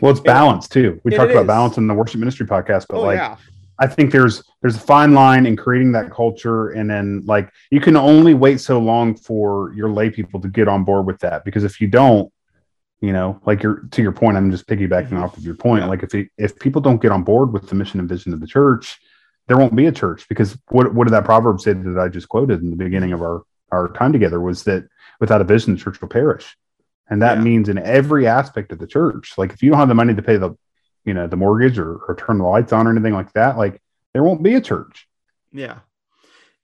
[0.00, 1.46] well it's balance too we talked about is.
[1.46, 3.36] balance in the worship ministry podcast but oh, like yeah.
[3.78, 7.80] I think there's there's a fine line in creating that culture, and then like you
[7.80, 11.44] can only wait so long for your lay people to get on board with that
[11.44, 12.32] because if you don't,
[13.00, 15.22] you know, like you're to your point, I'm just piggybacking Mhm.
[15.22, 15.82] off of your point.
[15.82, 15.88] Yeah.
[15.88, 18.38] Like if it, if people don't get on board with the mission and vision of
[18.40, 19.00] the church,
[19.46, 22.28] there won't be a church because what what did that proverb say that I just
[22.28, 23.42] quoted in the beginning of our
[23.72, 24.86] our time together was that
[25.20, 26.56] without a vision, the church will perish,
[27.08, 27.44] and that Yeah.
[27.44, 29.34] means in every aspect of the church.
[29.36, 30.54] Like if you don't have the money to pay the
[31.04, 33.80] you know the mortgage or, or turn the lights on or anything like that like
[34.14, 35.06] there won't be a church
[35.52, 35.80] Yeah.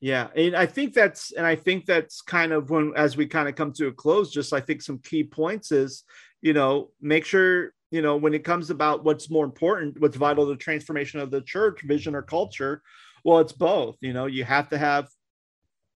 [0.01, 0.29] Yeah.
[0.35, 3.55] And I think that's, and I think that's kind of when, as we kind of
[3.55, 6.05] come to a close, just I think some key points is,
[6.41, 10.47] you know, make sure, you know, when it comes about what's more important, what's vital
[10.47, 12.83] to the transformation of the church, vision or culture,
[13.25, 13.97] well, it's both.
[14.01, 15.09] You know, you have to have,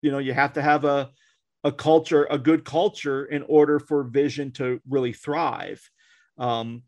[0.00, 1.10] you know, you have to have a,
[1.64, 5.80] a culture, a good culture in order for vision to really thrive.
[6.38, 6.82] Um,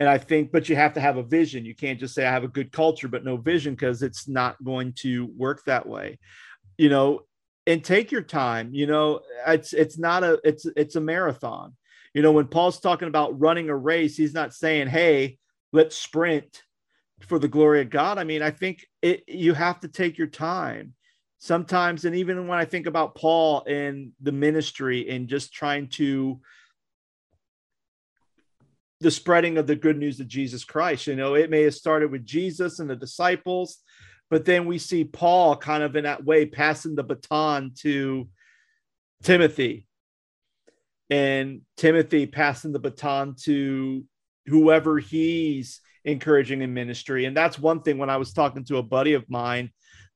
[0.00, 1.64] and I think, but you have to have a vision.
[1.64, 4.62] You can't just say I have a good culture, but no vision, because it's not
[4.62, 6.18] going to work that way.
[6.76, 7.22] You know,
[7.66, 8.74] and take your time.
[8.74, 11.74] You know, it's it's not a it's it's a marathon.
[12.14, 15.38] You know, when Paul's talking about running a race, he's not saying, "Hey,
[15.72, 16.62] let's sprint
[17.20, 20.28] for the glory of God." I mean, I think it you have to take your
[20.28, 20.94] time
[21.38, 26.40] sometimes and even when i think about paul and the ministry and just trying to
[29.00, 32.10] the spreading of the good news of jesus christ you know it may have started
[32.10, 33.78] with jesus and the disciples
[34.30, 38.28] but then we see paul kind of in that way passing the baton to
[39.22, 39.86] timothy
[41.10, 44.04] and timothy passing the baton to
[44.46, 48.82] whoever he's encouraging in ministry and that's one thing when i was talking to a
[48.82, 49.70] buddy of mine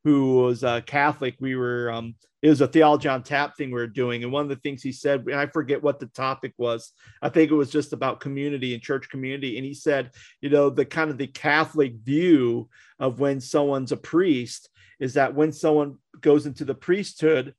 [0.05, 1.36] who was a Catholic.
[1.38, 4.24] We were, um, it was a theology on tap thing we were doing.
[4.24, 7.28] And one of the things he said, and I forget what the topic was, I
[7.28, 9.57] think it was just about community and church community.
[9.57, 12.68] And he said, you know, the kind of the Catholic view
[12.99, 14.68] of when someone's a priest
[14.99, 17.55] is that when someone goes into the priesthood,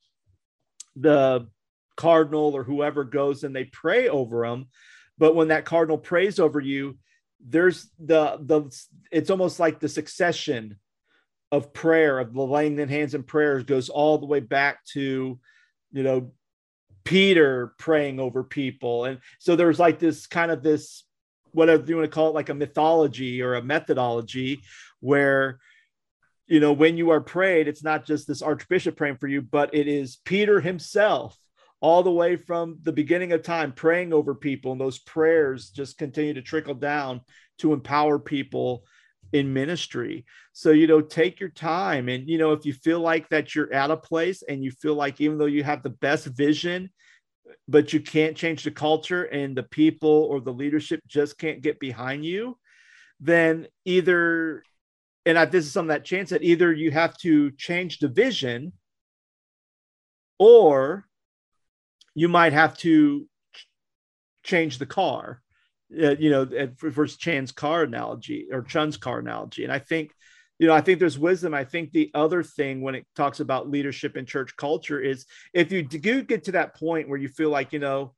[0.98, 1.48] the
[1.96, 4.68] cardinal or whoever goes and they pray over them.
[5.18, 6.98] But when that cardinal prays over you,
[7.46, 10.78] there's the the it's almost like the succession
[11.52, 15.40] of prayer of the laying in hands and prayers goes all the way back to
[15.92, 16.32] you know
[17.04, 21.04] peter praying over people and so there's like this kind of this
[21.52, 24.62] whatever you want to call it like a mythology or a methodology
[25.02, 25.60] where
[26.48, 29.76] you know when you are prayed it's not just this archbishop praying for you but
[29.76, 31.38] it is peter himself
[31.84, 35.98] all the way from the beginning of time praying over people and those prayers just
[35.98, 37.20] continue to trickle down
[37.58, 38.86] to empower people
[39.34, 40.26] in ministry.
[40.54, 42.08] So, you know, take your time.
[42.08, 44.96] And, you know, if you feel like that you're at a place and you feel
[44.96, 46.90] like even though you have the best vision,
[47.68, 51.82] but you can't change the culture and the people or the leadership just can't get
[51.82, 52.58] behind you,
[53.20, 54.64] then either,
[55.26, 58.72] and I, this is something that Chance that either you have to change the vision
[60.40, 61.06] or
[62.16, 63.68] you might have to ch-
[64.44, 65.44] change the car
[66.02, 69.64] uh, you know, for Chan's car analogy or Chun's car analogy.
[69.64, 70.12] And I think,
[70.58, 71.54] you know, I think there's wisdom.
[71.54, 75.72] I think the other thing when it talks about leadership in church culture is if
[75.72, 78.14] you do get to that point where you feel like, you know,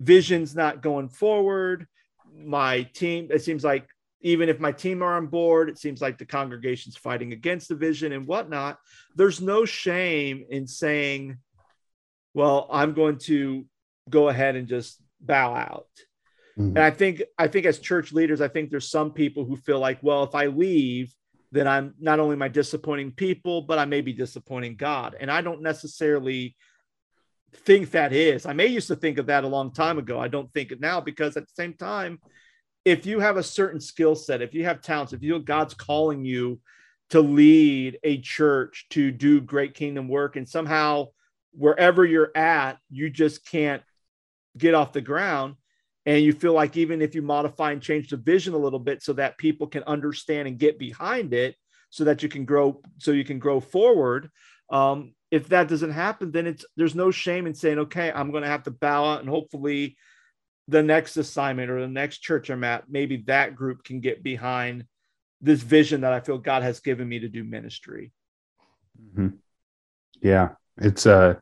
[0.00, 1.86] vision's not going forward,
[2.34, 3.86] my team, it seems like
[4.22, 7.74] even if my team are on board, it seems like the congregation's fighting against the
[7.74, 8.78] vision and whatnot.
[9.16, 11.38] There's no shame in saying,
[12.34, 13.64] well, I'm going to
[14.10, 15.88] go ahead and just bow out.
[16.58, 16.68] Mhm.
[16.68, 19.78] And I think I think as church leaders, I think there's some people who feel
[19.78, 21.14] like, well, if I leave,
[21.52, 25.16] then I'm not only am I disappointing people, but I may be disappointing God.
[25.18, 26.56] And I don't necessarily
[27.52, 28.46] think that is.
[28.46, 30.18] I may used to think of that a long time ago.
[30.18, 32.18] I don't think it now because at the same time,
[32.84, 36.24] if you have a certain skill set, if you have talents, if you God's calling
[36.24, 36.60] you
[37.10, 41.06] to lead a church to do great kingdom work, and somehow
[41.56, 43.82] wherever you're at, you just can't
[44.56, 45.56] get off the ground
[46.06, 49.02] and you feel like even if you modify and change the vision a little bit
[49.02, 51.56] so that people can understand and get behind it
[51.90, 54.30] so that you can grow so you can grow forward
[54.70, 58.42] um, if that doesn't happen then it's there's no shame in saying okay i'm going
[58.42, 59.96] to have to bow out and hopefully
[60.68, 64.84] the next assignment or the next church i'm at maybe that group can get behind
[65.40, 68.12] this vision that i feel god has given me to do ministry
[69.16, 69.38] Mhm.
[70.20, 71.34] Yeah, it's uh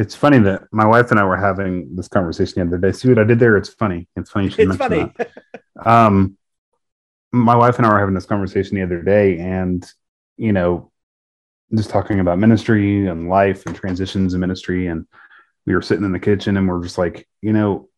[0.00, 2.92] It's funny that my wife and I were having this conversation the other day.
[2.92, 3.56] See what I did there?
[3.58, 4.08] It's funny.
[4.16, 4.46] It's funny.
[4.56, 5.12] It's funny.
[5.84, 6.38] um,
[7.32, 9.84] my wife and I were having this conversation the other day, and
[10.38, 10.90] you know,
[11.74, 15.06] just talking about ministry and life and transitions in ministry, and
[15.66, 17.88] we were sitting in the kitchen and we're just like, you know,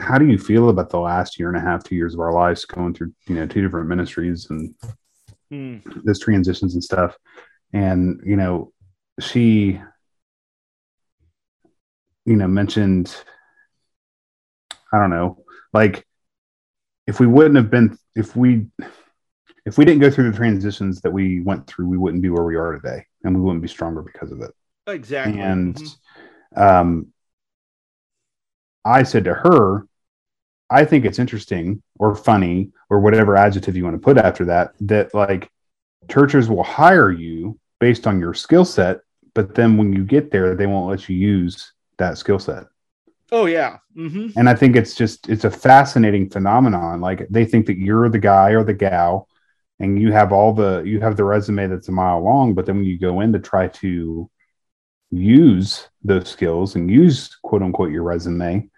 [0.00, 2.32] how do you feel about the last year and a half, two years of our
[2.32, 4.74] lives going through, you know, two different ministries and
[5.52, 6.04] mm.
[6.04, 7.16] this transitions and stuff?
[7.72, 8.72] And, you know,
[9.20, 9.80] she,
[12.24, 13.14] you know, mentioned,
[14.92, 16.06] I don't know, like
[17.06, 18.66] if we wouldn't have been, if we,
[19.66, 22.44] if we didn't go through the transitions that we went through, we wouldn't be where
[22.44, 24.50] we are today and we wouldn't be stronger because of it.
[24.86, 25.40] Exactly.
[25.40, 26.62] And, mm-hmm.
[26.62, 27.06] um,
[28.84, 29.86] I said to her,
[30.68, 34.74] I think it's interesting or funny or whatever adjective you want to put after that,
[34.80, 35.50] that like
[36.08, 39.00] churches will hire you based on your skill set,
[39.34, 42.64] but then when you get there, they won't let you use that skill set.
[43.32, 43.78] Oh yeah.
[43.96, 44.38] Mm-hmm.
[44.38, 47.00] And I think it's just, it's a fascinating phenomenon.
[47.00, 49.28] Like they think that you're the guy or the gal
[49.80, 52.76] and you have all the, you have the resume that's a mile long, but then
[52.76, 54.30] when you go in to try to
[55.10, 58.68] use those skills and use quote unquote your resume,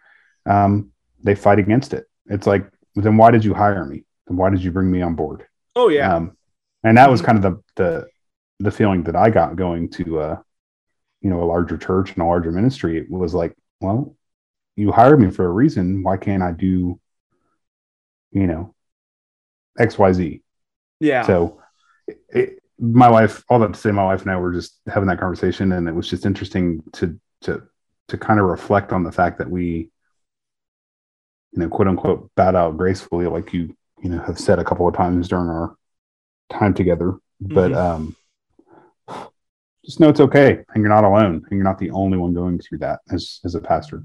[0.46, 0.90] um,
[1.22, 2.06] they fight against it.
[2.26, 4.04] It's like, then why did you hire me?
[4.26, 5.44] Then why did you bring me on board?
[5.74, 6.14] Oh yeah.
[6.14, 6.36] Um,
[6.82, 7.26] and that was mm-hmm.
[7.26, 8.06] kind of the, the,
[8.60, 10.36] the feeling that I got going to, uh,
[11.20, 12.98] you know, a larger church and a larger ministry.
[12.98, 14.16] It was like, well,
[14.76, 16.02] you hired me for a reason.
[16.02, 17.00] Why can't I do,
[18.32, 18.74] you know,
[19.78, 20.42] X, Y, Z?
[21.00, 21.22] Yeah.
[21.22, 21.60] So
[22.28, 25.18] it, my wife, all that to say, my wife and I were just having that
[25.18, 27.62] conversation, and it was just interesting to to
[28.08, 29.90] to kind of reflect on the fact that we,
[31.52, 34.86] you know, quote unquote, bowed out gracefully, like you you know have said a couple
[34.86, 35.74] of times during our
[36.50, 37.14] time together.
[37.40, 38.10] But mm-hmm.
[39.86, 42.58] Just know it's okay, and you're not alone, and you're not the only one going
[42.58, 44.02] through that as as a pastor.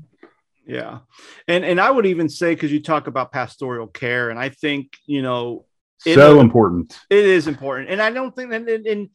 [0.66, 1.00] Yeah,
[1.48, 4.94] and and I would even say because you talk about pastoral care, and I think
[5.08, 5.66] you know
[5.98, 6.98] so important.
[7.10, 9.10] It is important, and I don't think and, and, and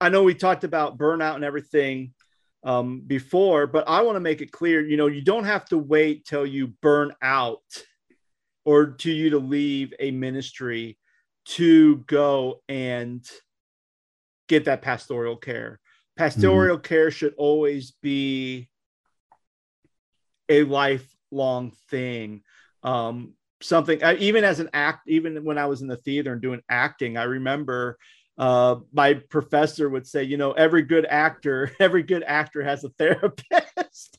[0.00, 2.14] I know we talked about burnout and everything
[2.64, 4.86] um, before, but I want to make it clear.
[4.86, 7.62] You know, you don't have to wait till you burn out
[8.64, 10.96] or to you to leave a ministry
[11.46, 13.26] to go and
[14.48, 15.80] get that pastoral care.
[16.18, 16.82] Pastoral mm-hmm.
[16.82, 18.68] care should always be
[20.48, 22.42] a lifelong thing.
[22.82, 26.42] Um, something I, even as an act even when i was in the theater and
[26.42, 27.98] doing acting i remember
[28.38, 32.90] uh, my professor would say you know every good actor every good actor has a
[32.90, 34.18] therapist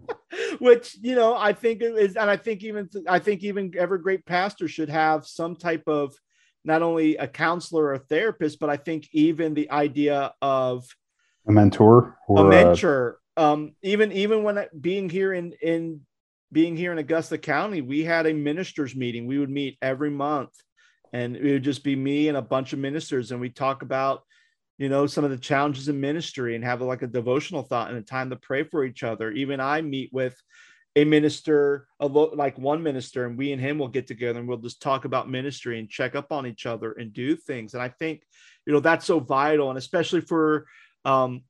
[0.58, 4.24] which you know i think is and i think even i think even every great
[4.24, 6.14] pastor should have some type of
[6.64, 10.86] not only a counselor or therapist but i think even the idea of
[11.48, 16.00] a mentor or a mentor um, even even when being here in in
[16.50, 19.26] being here in Augusta County, we had a ministers meeting.
[19.26, 20.50] We would meet every month
[21.12, 23.30] and it would just be me and a bunch of ministers.
[23.30, 24.22] And we talk about,
[24.78, 27.98] you know, some of the challenges in ministry and have like a devotional thought and
[27.98, 29.30] a time to pray for each other.
[29.30, 30.40] Even I meet with
[30.96, 34.58] a minister, a like one minister, and we and him will get together and we'll
[34.58, 37.74] just talk about ministry and check up on each other and do things.
[37.74, 38.22] And I think,
[38.66, 39.68] you know, that's so vital.
[39.68, 40.66] And especially for,
[41.04, 41.42] um,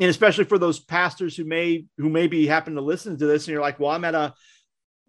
[0.00, 3.52] and especially for those pastors who may who maybe happen to listen to this and
[3.52, 4.34] you're like well i'm at a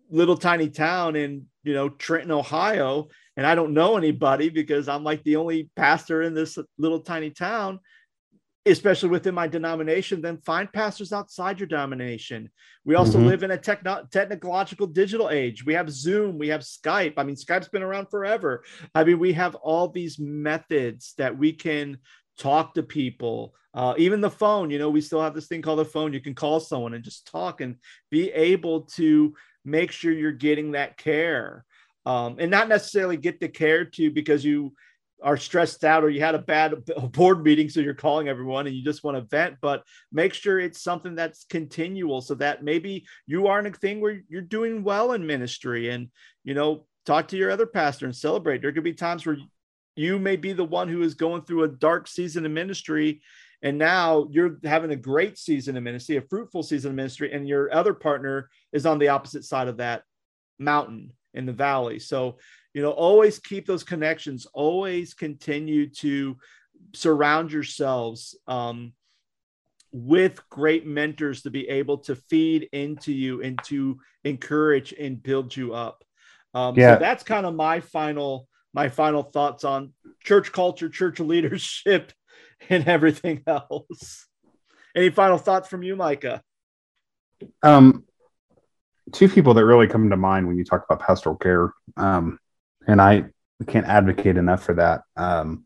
[0.10, 5.04] little tiny town in you know trenton ohio and i don't know anybody because i'm
[5.04, 7.80] like the only pastor in this little tiny town.
[8.66, 12.49] Especially within my denomination then find pastors outside your denomination.
[12.86, 13.28] We also mm-hmm.
[13.28, 15.66] live in a techno- technological digital age.
[15.66, 17.16] We have zoom we have skype.
[17.18, 18.64] I mean skype's been around forever.
[18.95, 21.97] I mean we have all these methods that we can
[22.38, 25.80] talk to people uh, even the phone you know we still have this thing called
[25.80, 26.14] the phone.
[26.14, 27.78] You can call someone and just talk and
[28.12, 29.34] be able to
[29.66, 31.66] make sure you're getting that care
[32.06, 34.74] um, and not necessarily get the care to because you
[35.24, 36.74] are stressed out or you had a bad
[37.14, 40.60] board meeting so you're calling everyone and you just want to vent but make sure
[40.60, 44.84] it's something that's continual so that maybe you are in a thing where you're doing
[44.84, 45.90] well in ministry.
[45.90, 46.10] And
[46.44, 48.62] you know talk to your other pastor and celebrate.
[48.62, 49.38] There could be times where
[49.96, 53.22] you may be the one who is going through a dark season of ministry
[53.62, 57.48] and now you're having a great season of ministry a fruitful season of ministry and
[57.48, 60.04] your other partner is on the opposite side of that
[60.60, 62.00] mountain in the valley.
[62.00, 62.38] So
[62.74, 64.48] you know always keep those connections.
[64.54, 66.38] Always continue to
[66.94, 68.94] surround yourselves um,
[69.91, 75.56] with great mentors to be able to feed into you and to encourage and build
[75.56, 76.04] you up.
[76.56, 76.96] Um, yeah.
[76.96, 79.94] so that's kind of my final my final thoughts on
[80.24, 82.12] church culture, church leadership,
[82.70, 84.28] and everything else.
[84.96, 86.42] Any final thoughts from you, Micah?
[87.62, 88.06] Um,
[89.12, 92.40] two people that really come to mind when you talk about pastoral care, um,
[92.88, 93.26] and I
[93.68, 95.02] can't advocate enough for that.
[95.16, 95.66] Um,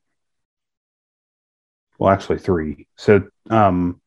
[1.99, 2.87] well, actually, three.
[2.95, 4.01] So, um,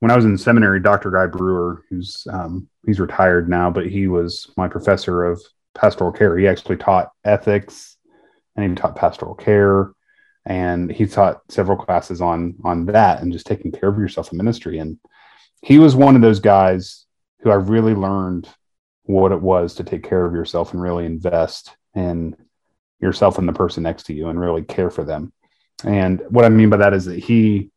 [0.00, 1.10] when I was in seminary, Dr.
[1.10, 5.42] Guy Brewer, who's um, he's retired now, but he was my professor of
[5.74, 6.36] pastoral care.
[6.36, 7.95] He actually taught ethics,
[8.56, 9.92] and he taught pastoral care,
[10.44, 14.38] and he taught several classes on on that and just taking care of yourself in
[14.38, 14.78] ministry.
[14.78, 14.98] And
[15.62, 17.06] he was one of those guys
[17.40, 18.48] who I really learned
[19.04, 22.36] what it was to take care of yourself and really invest in
[23.00, 25.32] yourself and the person next to you and really care for them.
[25.84, 27.70] And what I mean by that is that he,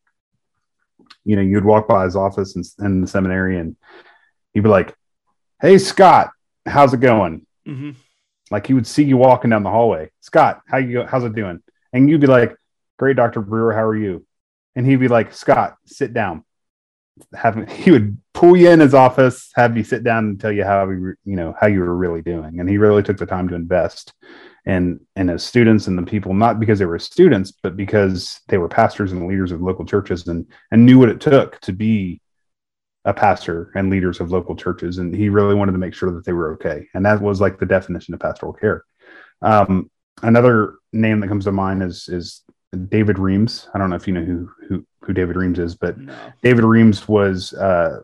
[1.26, 3.76] you know, you'd walk by his office in, in the seminary and
[4.54, 4.96] he'd be like,
[5.62, 6.32] Hey, Scott,
[6.66, 7.46] how's it going?
[7.68, 7.92] Mm-hmm.
[8.52, 10.12] Like he would see you walking down the hallway.
[10.22, 11.62] Scott, how you, how's it doing?
[11.94, 12.56] And you'd be like,
[12.98, 13.42] great, Dr.
[13.42, 14.26] Brewer, how are you?
[14.76, 16.44] And he'd be like, Scott, sit down.
[17.34, 20.64] Have he would pull you in his office, have you sit down and tell you
[20.64, 22.62] how you know how you were really doing.
[22.62, 24.14] And he really took the time to invest
[24.66, 28.58] and and as students and the people not because they were students but because they
[28.58, 32.22] were pastors and leaders of local churches and and knew what it took to be
[33.06, 36.26] a pastor and leaders of local churches and he really wanted to make sure that
[36.26, 38.84] they were okay and that was like the definition of pastoral care
[39.42, 39.90] um,
[40.22, 42.42] another name that comes to mind is is
[42.90, 45.98] david reams i don't know if you know who who, who david reams is but
[45.98, 46.14] no.
[46.44, 48.00] david reams was uh,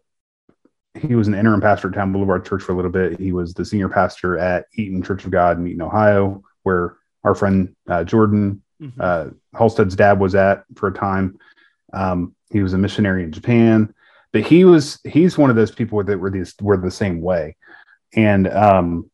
[0.96, 3.20] he was an interim pastor at Towne Boulevard Church for a little bit.
[3.20, 7.36] He was the senior pastor at Eaton Church of God in Eaton, Ohio, where our
[7.36, 9.02] friend uh, Jordan mm-hmm.
[9.02, 11.38] uh, Halstead's dad was at for a time.
[11.94, 13.94] Um, he was a missionary in Japan,
[14.36, 17.56] but he was he's one of those people that were these were the same way.
[18.18, 19.10] And um,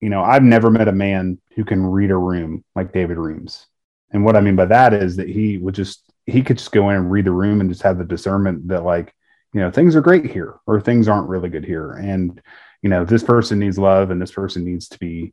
[0.00, 3.66] you know, I've never met a man who can read a room like David Reams.
[4.12, 6.90] And what I mean by that is that he would just he could just go
[6.90, 9.12] in and read the room and just have the discernment that like
[9.52, 12.40] you know things are great here or things aren't really good here and
[12.82, 15.32] you know this person needs love and this person needs to be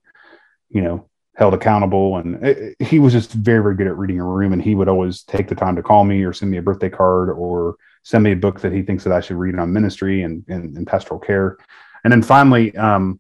[0.70, 4.26] you know held accountable and it, he was just very very good at reading a
[4.26, 6.64] room and he would always take the time to call me or send me a
[6.64, 9.74] birthday card or send me a book that he thinks that i should read on
[9.74, 11.58] ministry and, and, and pastoral care
[12.04, 13.20] and then finally um,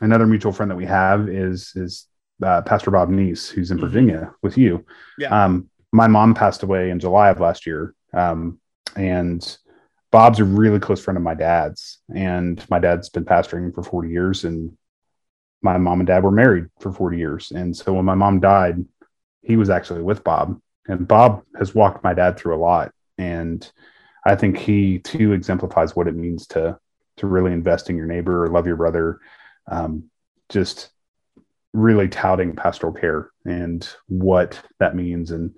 [0.00, 2.06] another mutual friend that we have is is
[2.42, 3.86] uh, pastor bob neese who's in mm-hmm.
[3.86, 4.84] virginia with you
[5.18, 5.44] yeah.
[5.44, 8.58] um, my mom passed away in july of last year um,
[8.96, 9.58] and
[10.10, 14.08] Bob's a really close friend of my dad's, and my dad's been pastoring for 40
[14.08, 14.76] years, and
[15.62, 17.50] my mom and dad were married for 40 years.
[17.50, 18.84] And so when my mom died,
[19.42, 22.92] he was actually with Bob, and Bob has walked my dad through a lot.
[23.18, 23.70] And
[24.26, 26.78] I think he too exemplifies what it means to
[27.18, 29.20] to really invest in your neighbor or love your brother.
[29.70, 30.10] Um,
[30.48, 30.90] just
[31.72, 35.30] really touting pastoral care and what that means.
[35.30, 35.54] And,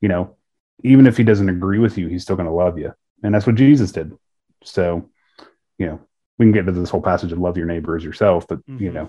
[0.00, 0.36] you know,
[0.82, 2.92] even if he doesn't agree with you, he's still going to love you
[3.22, 4.12] and that's what Jesus did.
[4.64, 5.08] So,
[5.78, 6.00] you know,
[6.38, 8.82] we can get into this whole passage of love your neighbor as yourself, but mm-hmm.
[8.84, 9.08] you know,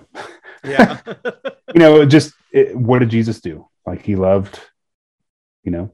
[0.64, 1.00] yeah,
[1.74, 3.68] you know, just it, what did Jesus do?
[3.86, 4.60] Like he loved,
[5.64, 5.92] you know,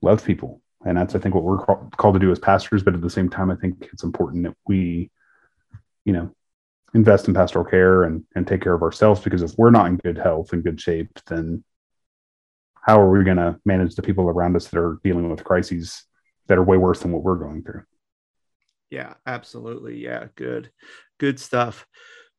[0.00, 2.82] loved people, and that's I think what we're called to do as pastors.
[2.82, 5.10] But at the same time, I think it's important that we,
[6.04, 6.34] you know,
[6.94, 9.96] invest in pastoral care and and take care of ourselves because if we're not in
[9.96, 11.64] good health and good shape, then
[12.82, 16.04] how are we going to manage the people around us that are dealing with crises
[16.48, 17.82] that are way worse than what we're going through.
[18.90, 20.02] Yeah, absolutely.
[20.02, 20.70] Yeah, good,
[21.18, 21.86] good stuff.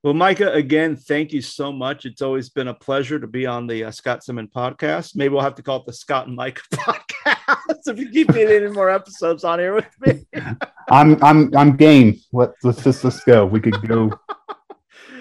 [0.03, 2.05] Well, Micah, again, thank you so much.
[2.05, 5.15] It's always been a pleasure to be on the uh, Scott Stedman podcast.
[5.15, 8.63] Maybe we'll have to call it the Scott and Micah podcast if you keep getting
[8.63, 10.25] any more episodes on here with me.
[10.91, 12.19] I'm I'm I'm game.
[12.33, 13.45] Let let's just let's go.
[13.45, 14.11] We could go.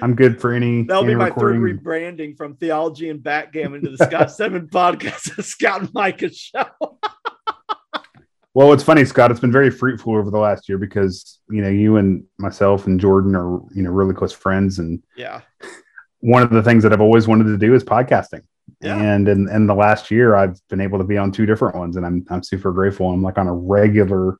[0.00, 0.82] I'm good for any.
[0.82, 1.60] That'll any be my recording.
[1.60, 6.32] third rebranding from theology and backgammon to the Scott Stedman podcast, the Scott and Micah
[6.34, 6.66] show.
[8.54, 9.30] Well, it's funny, Scott.
[9.30, 13.00] It's been very fruitful over the last year because you know you and myself and
[13.00, 15.40] Jordan are you know really close friends, and yeah,
[16.20, 18.42] one of the things that I've always wanted to do is podcasting.
[18.80, 18.96] Yeah.
[18.96, 21.96] And in, in the last year, I've been able to be on two different ones,
[21.96, 23.10] and I'm I'm super grateful.
[23.10, 24.38] I'm like on a regular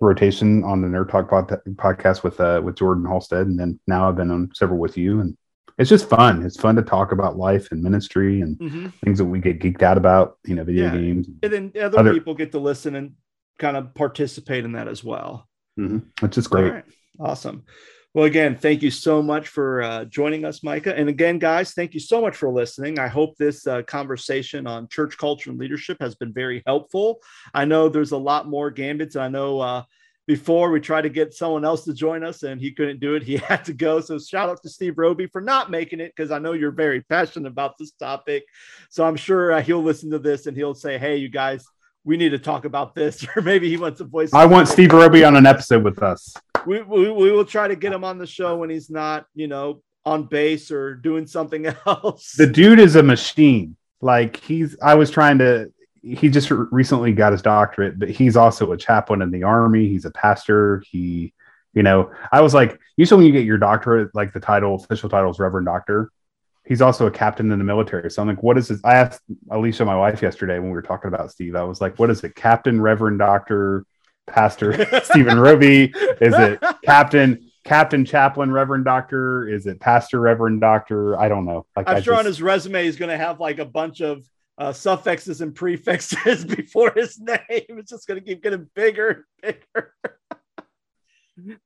[0.00, 4.08] rotation on the Nerd Talk pod, podcast with uh with Jordan Halstead, and then now
[4.08, 5.36] I've been on several with you, and
[5.78, 6.44] it's just fun.
[6.44, 8.88] It's fun to talk about life and ministry and mm-hmm.
[9.04, 10.92] things that we get geeked out about, you know, video yeah.
[10.92, 11.28] games.
[11.42, 13.14] And then other, other, people get to listen and
[13.62, 15.48] kind of participate in that as well.
[15.78, 16.00] Mm-hmm.
[16.20, 16.82] Which is great.
[17.18, 17.64] Awesome.
[18.12, 20.94] Well, again, thank you so much for uh, joining us, Micah.
[20.94, 22.98] And again, guys, thank you so much for listening.
[22.98, 27.20] I hope this uh, conversation on church culture and leadership has been very helpful.
[27.54, 29.16] I know there's a lot more gambits.
[29.16, 29.84] I know uh,
[30.26, 33.22] before we tried to get someone else to join us and he couldn't do it.
[33.22, 34.00] He had to go.
[34.00, 37.00] So shout out to Steve Roby for not making it because I know you're very
[37.08, 38.44] passionate about this topic.
[38.90, 41.64] So I'm sure uh, he'll listen to this and he'll say, hey, you guys,
[42.04, 44.32] we need to talk about this, or maybe he wants a voice.
[44.32, 46.34] I want Steve Roby on an episode with us.
[46.66, 49.48] We, we, we will try to get him on the show when he's not, you
[49.48, 52.32] know, on base or doing something else.
[52.32, 53.76] The dude is a machine.
[54.00, 55.72] Like he's, I was trying to,
[56.02, 59.88] he just recently got his doctorate, but he's also a chaplain in the army.
[59.88, 60.82] He's a pastor.
[60.90, 61.32] He,
[61.74, 65.08] you know, I was like, usually when you get your doctorate, like the title, official
[65.08, 66.10] title is Reverend Doctor.
[66.64, 68.10] He's also a captain in the military.
[68.10, 68.80] So I'm like, what is this?
[68.84, 71.56] I asked Alicia, my wife, yesterday when we were talking about Steve.
[71.56, 72.36] I was like, what is it?
[72.36, 73.84] Captain, Reverend Doctor,
[74.26, 75.92] Pastor Stephen Roby?
[76.20, 77.48] Is it Captain?
[77.64, 79.48] Captain Chaplain Reverend Doctor?
[79.48, 81.18] Is it Pastor Reverend Doctor?
[81.18, 81.66] I don't know.
[81.76, 82.20] Like I'm I sure just...
[82.20, 84.24] on his resume he's going to have like a bunch of
[84.58, 87.38] uh, suffixes and prefixes before his name.
[87.48, 89.94] It's just going to keep getting bigger and bigger.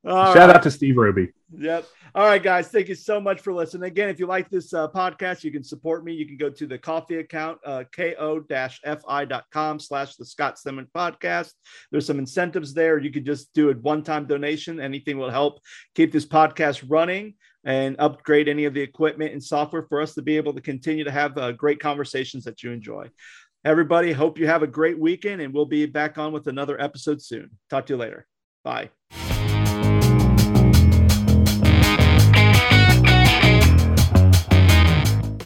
[0.05, 0.51] Shout right.
[0.51, 1.33] out to Steve Roby.
[1.59, 1.87] Yep.
[2.15, 2.69] All right, guys.
[2.69, 3.89] Thank you so much for listening.
[3.89, 6.13] Again, if you like this uh, podcast, you can support me.
[6.13, 11.53] You can go to the Ko-fi account, uh, ko-fi.com slash the Scott Stedman podcast.
[11.91, 12.99] There's some incentives there.
[12.99, 14.81] You can just do a one-time donation.
[14.81, 15.61] Anything will help
[15.95, 20.23] keep this podcast running and upgrade any of the equipment and software for us to
[20.23, 23.11] be able to continue to have uh, great conversations that you enjoy.
[23.65, 27.21] Everybody, hope you have a great weekend, and we'll be back on with another episode
[27.21, 27.51] soon.
[27.69, 28.29] Talk to you later.
[28.63, 28.91] Bye.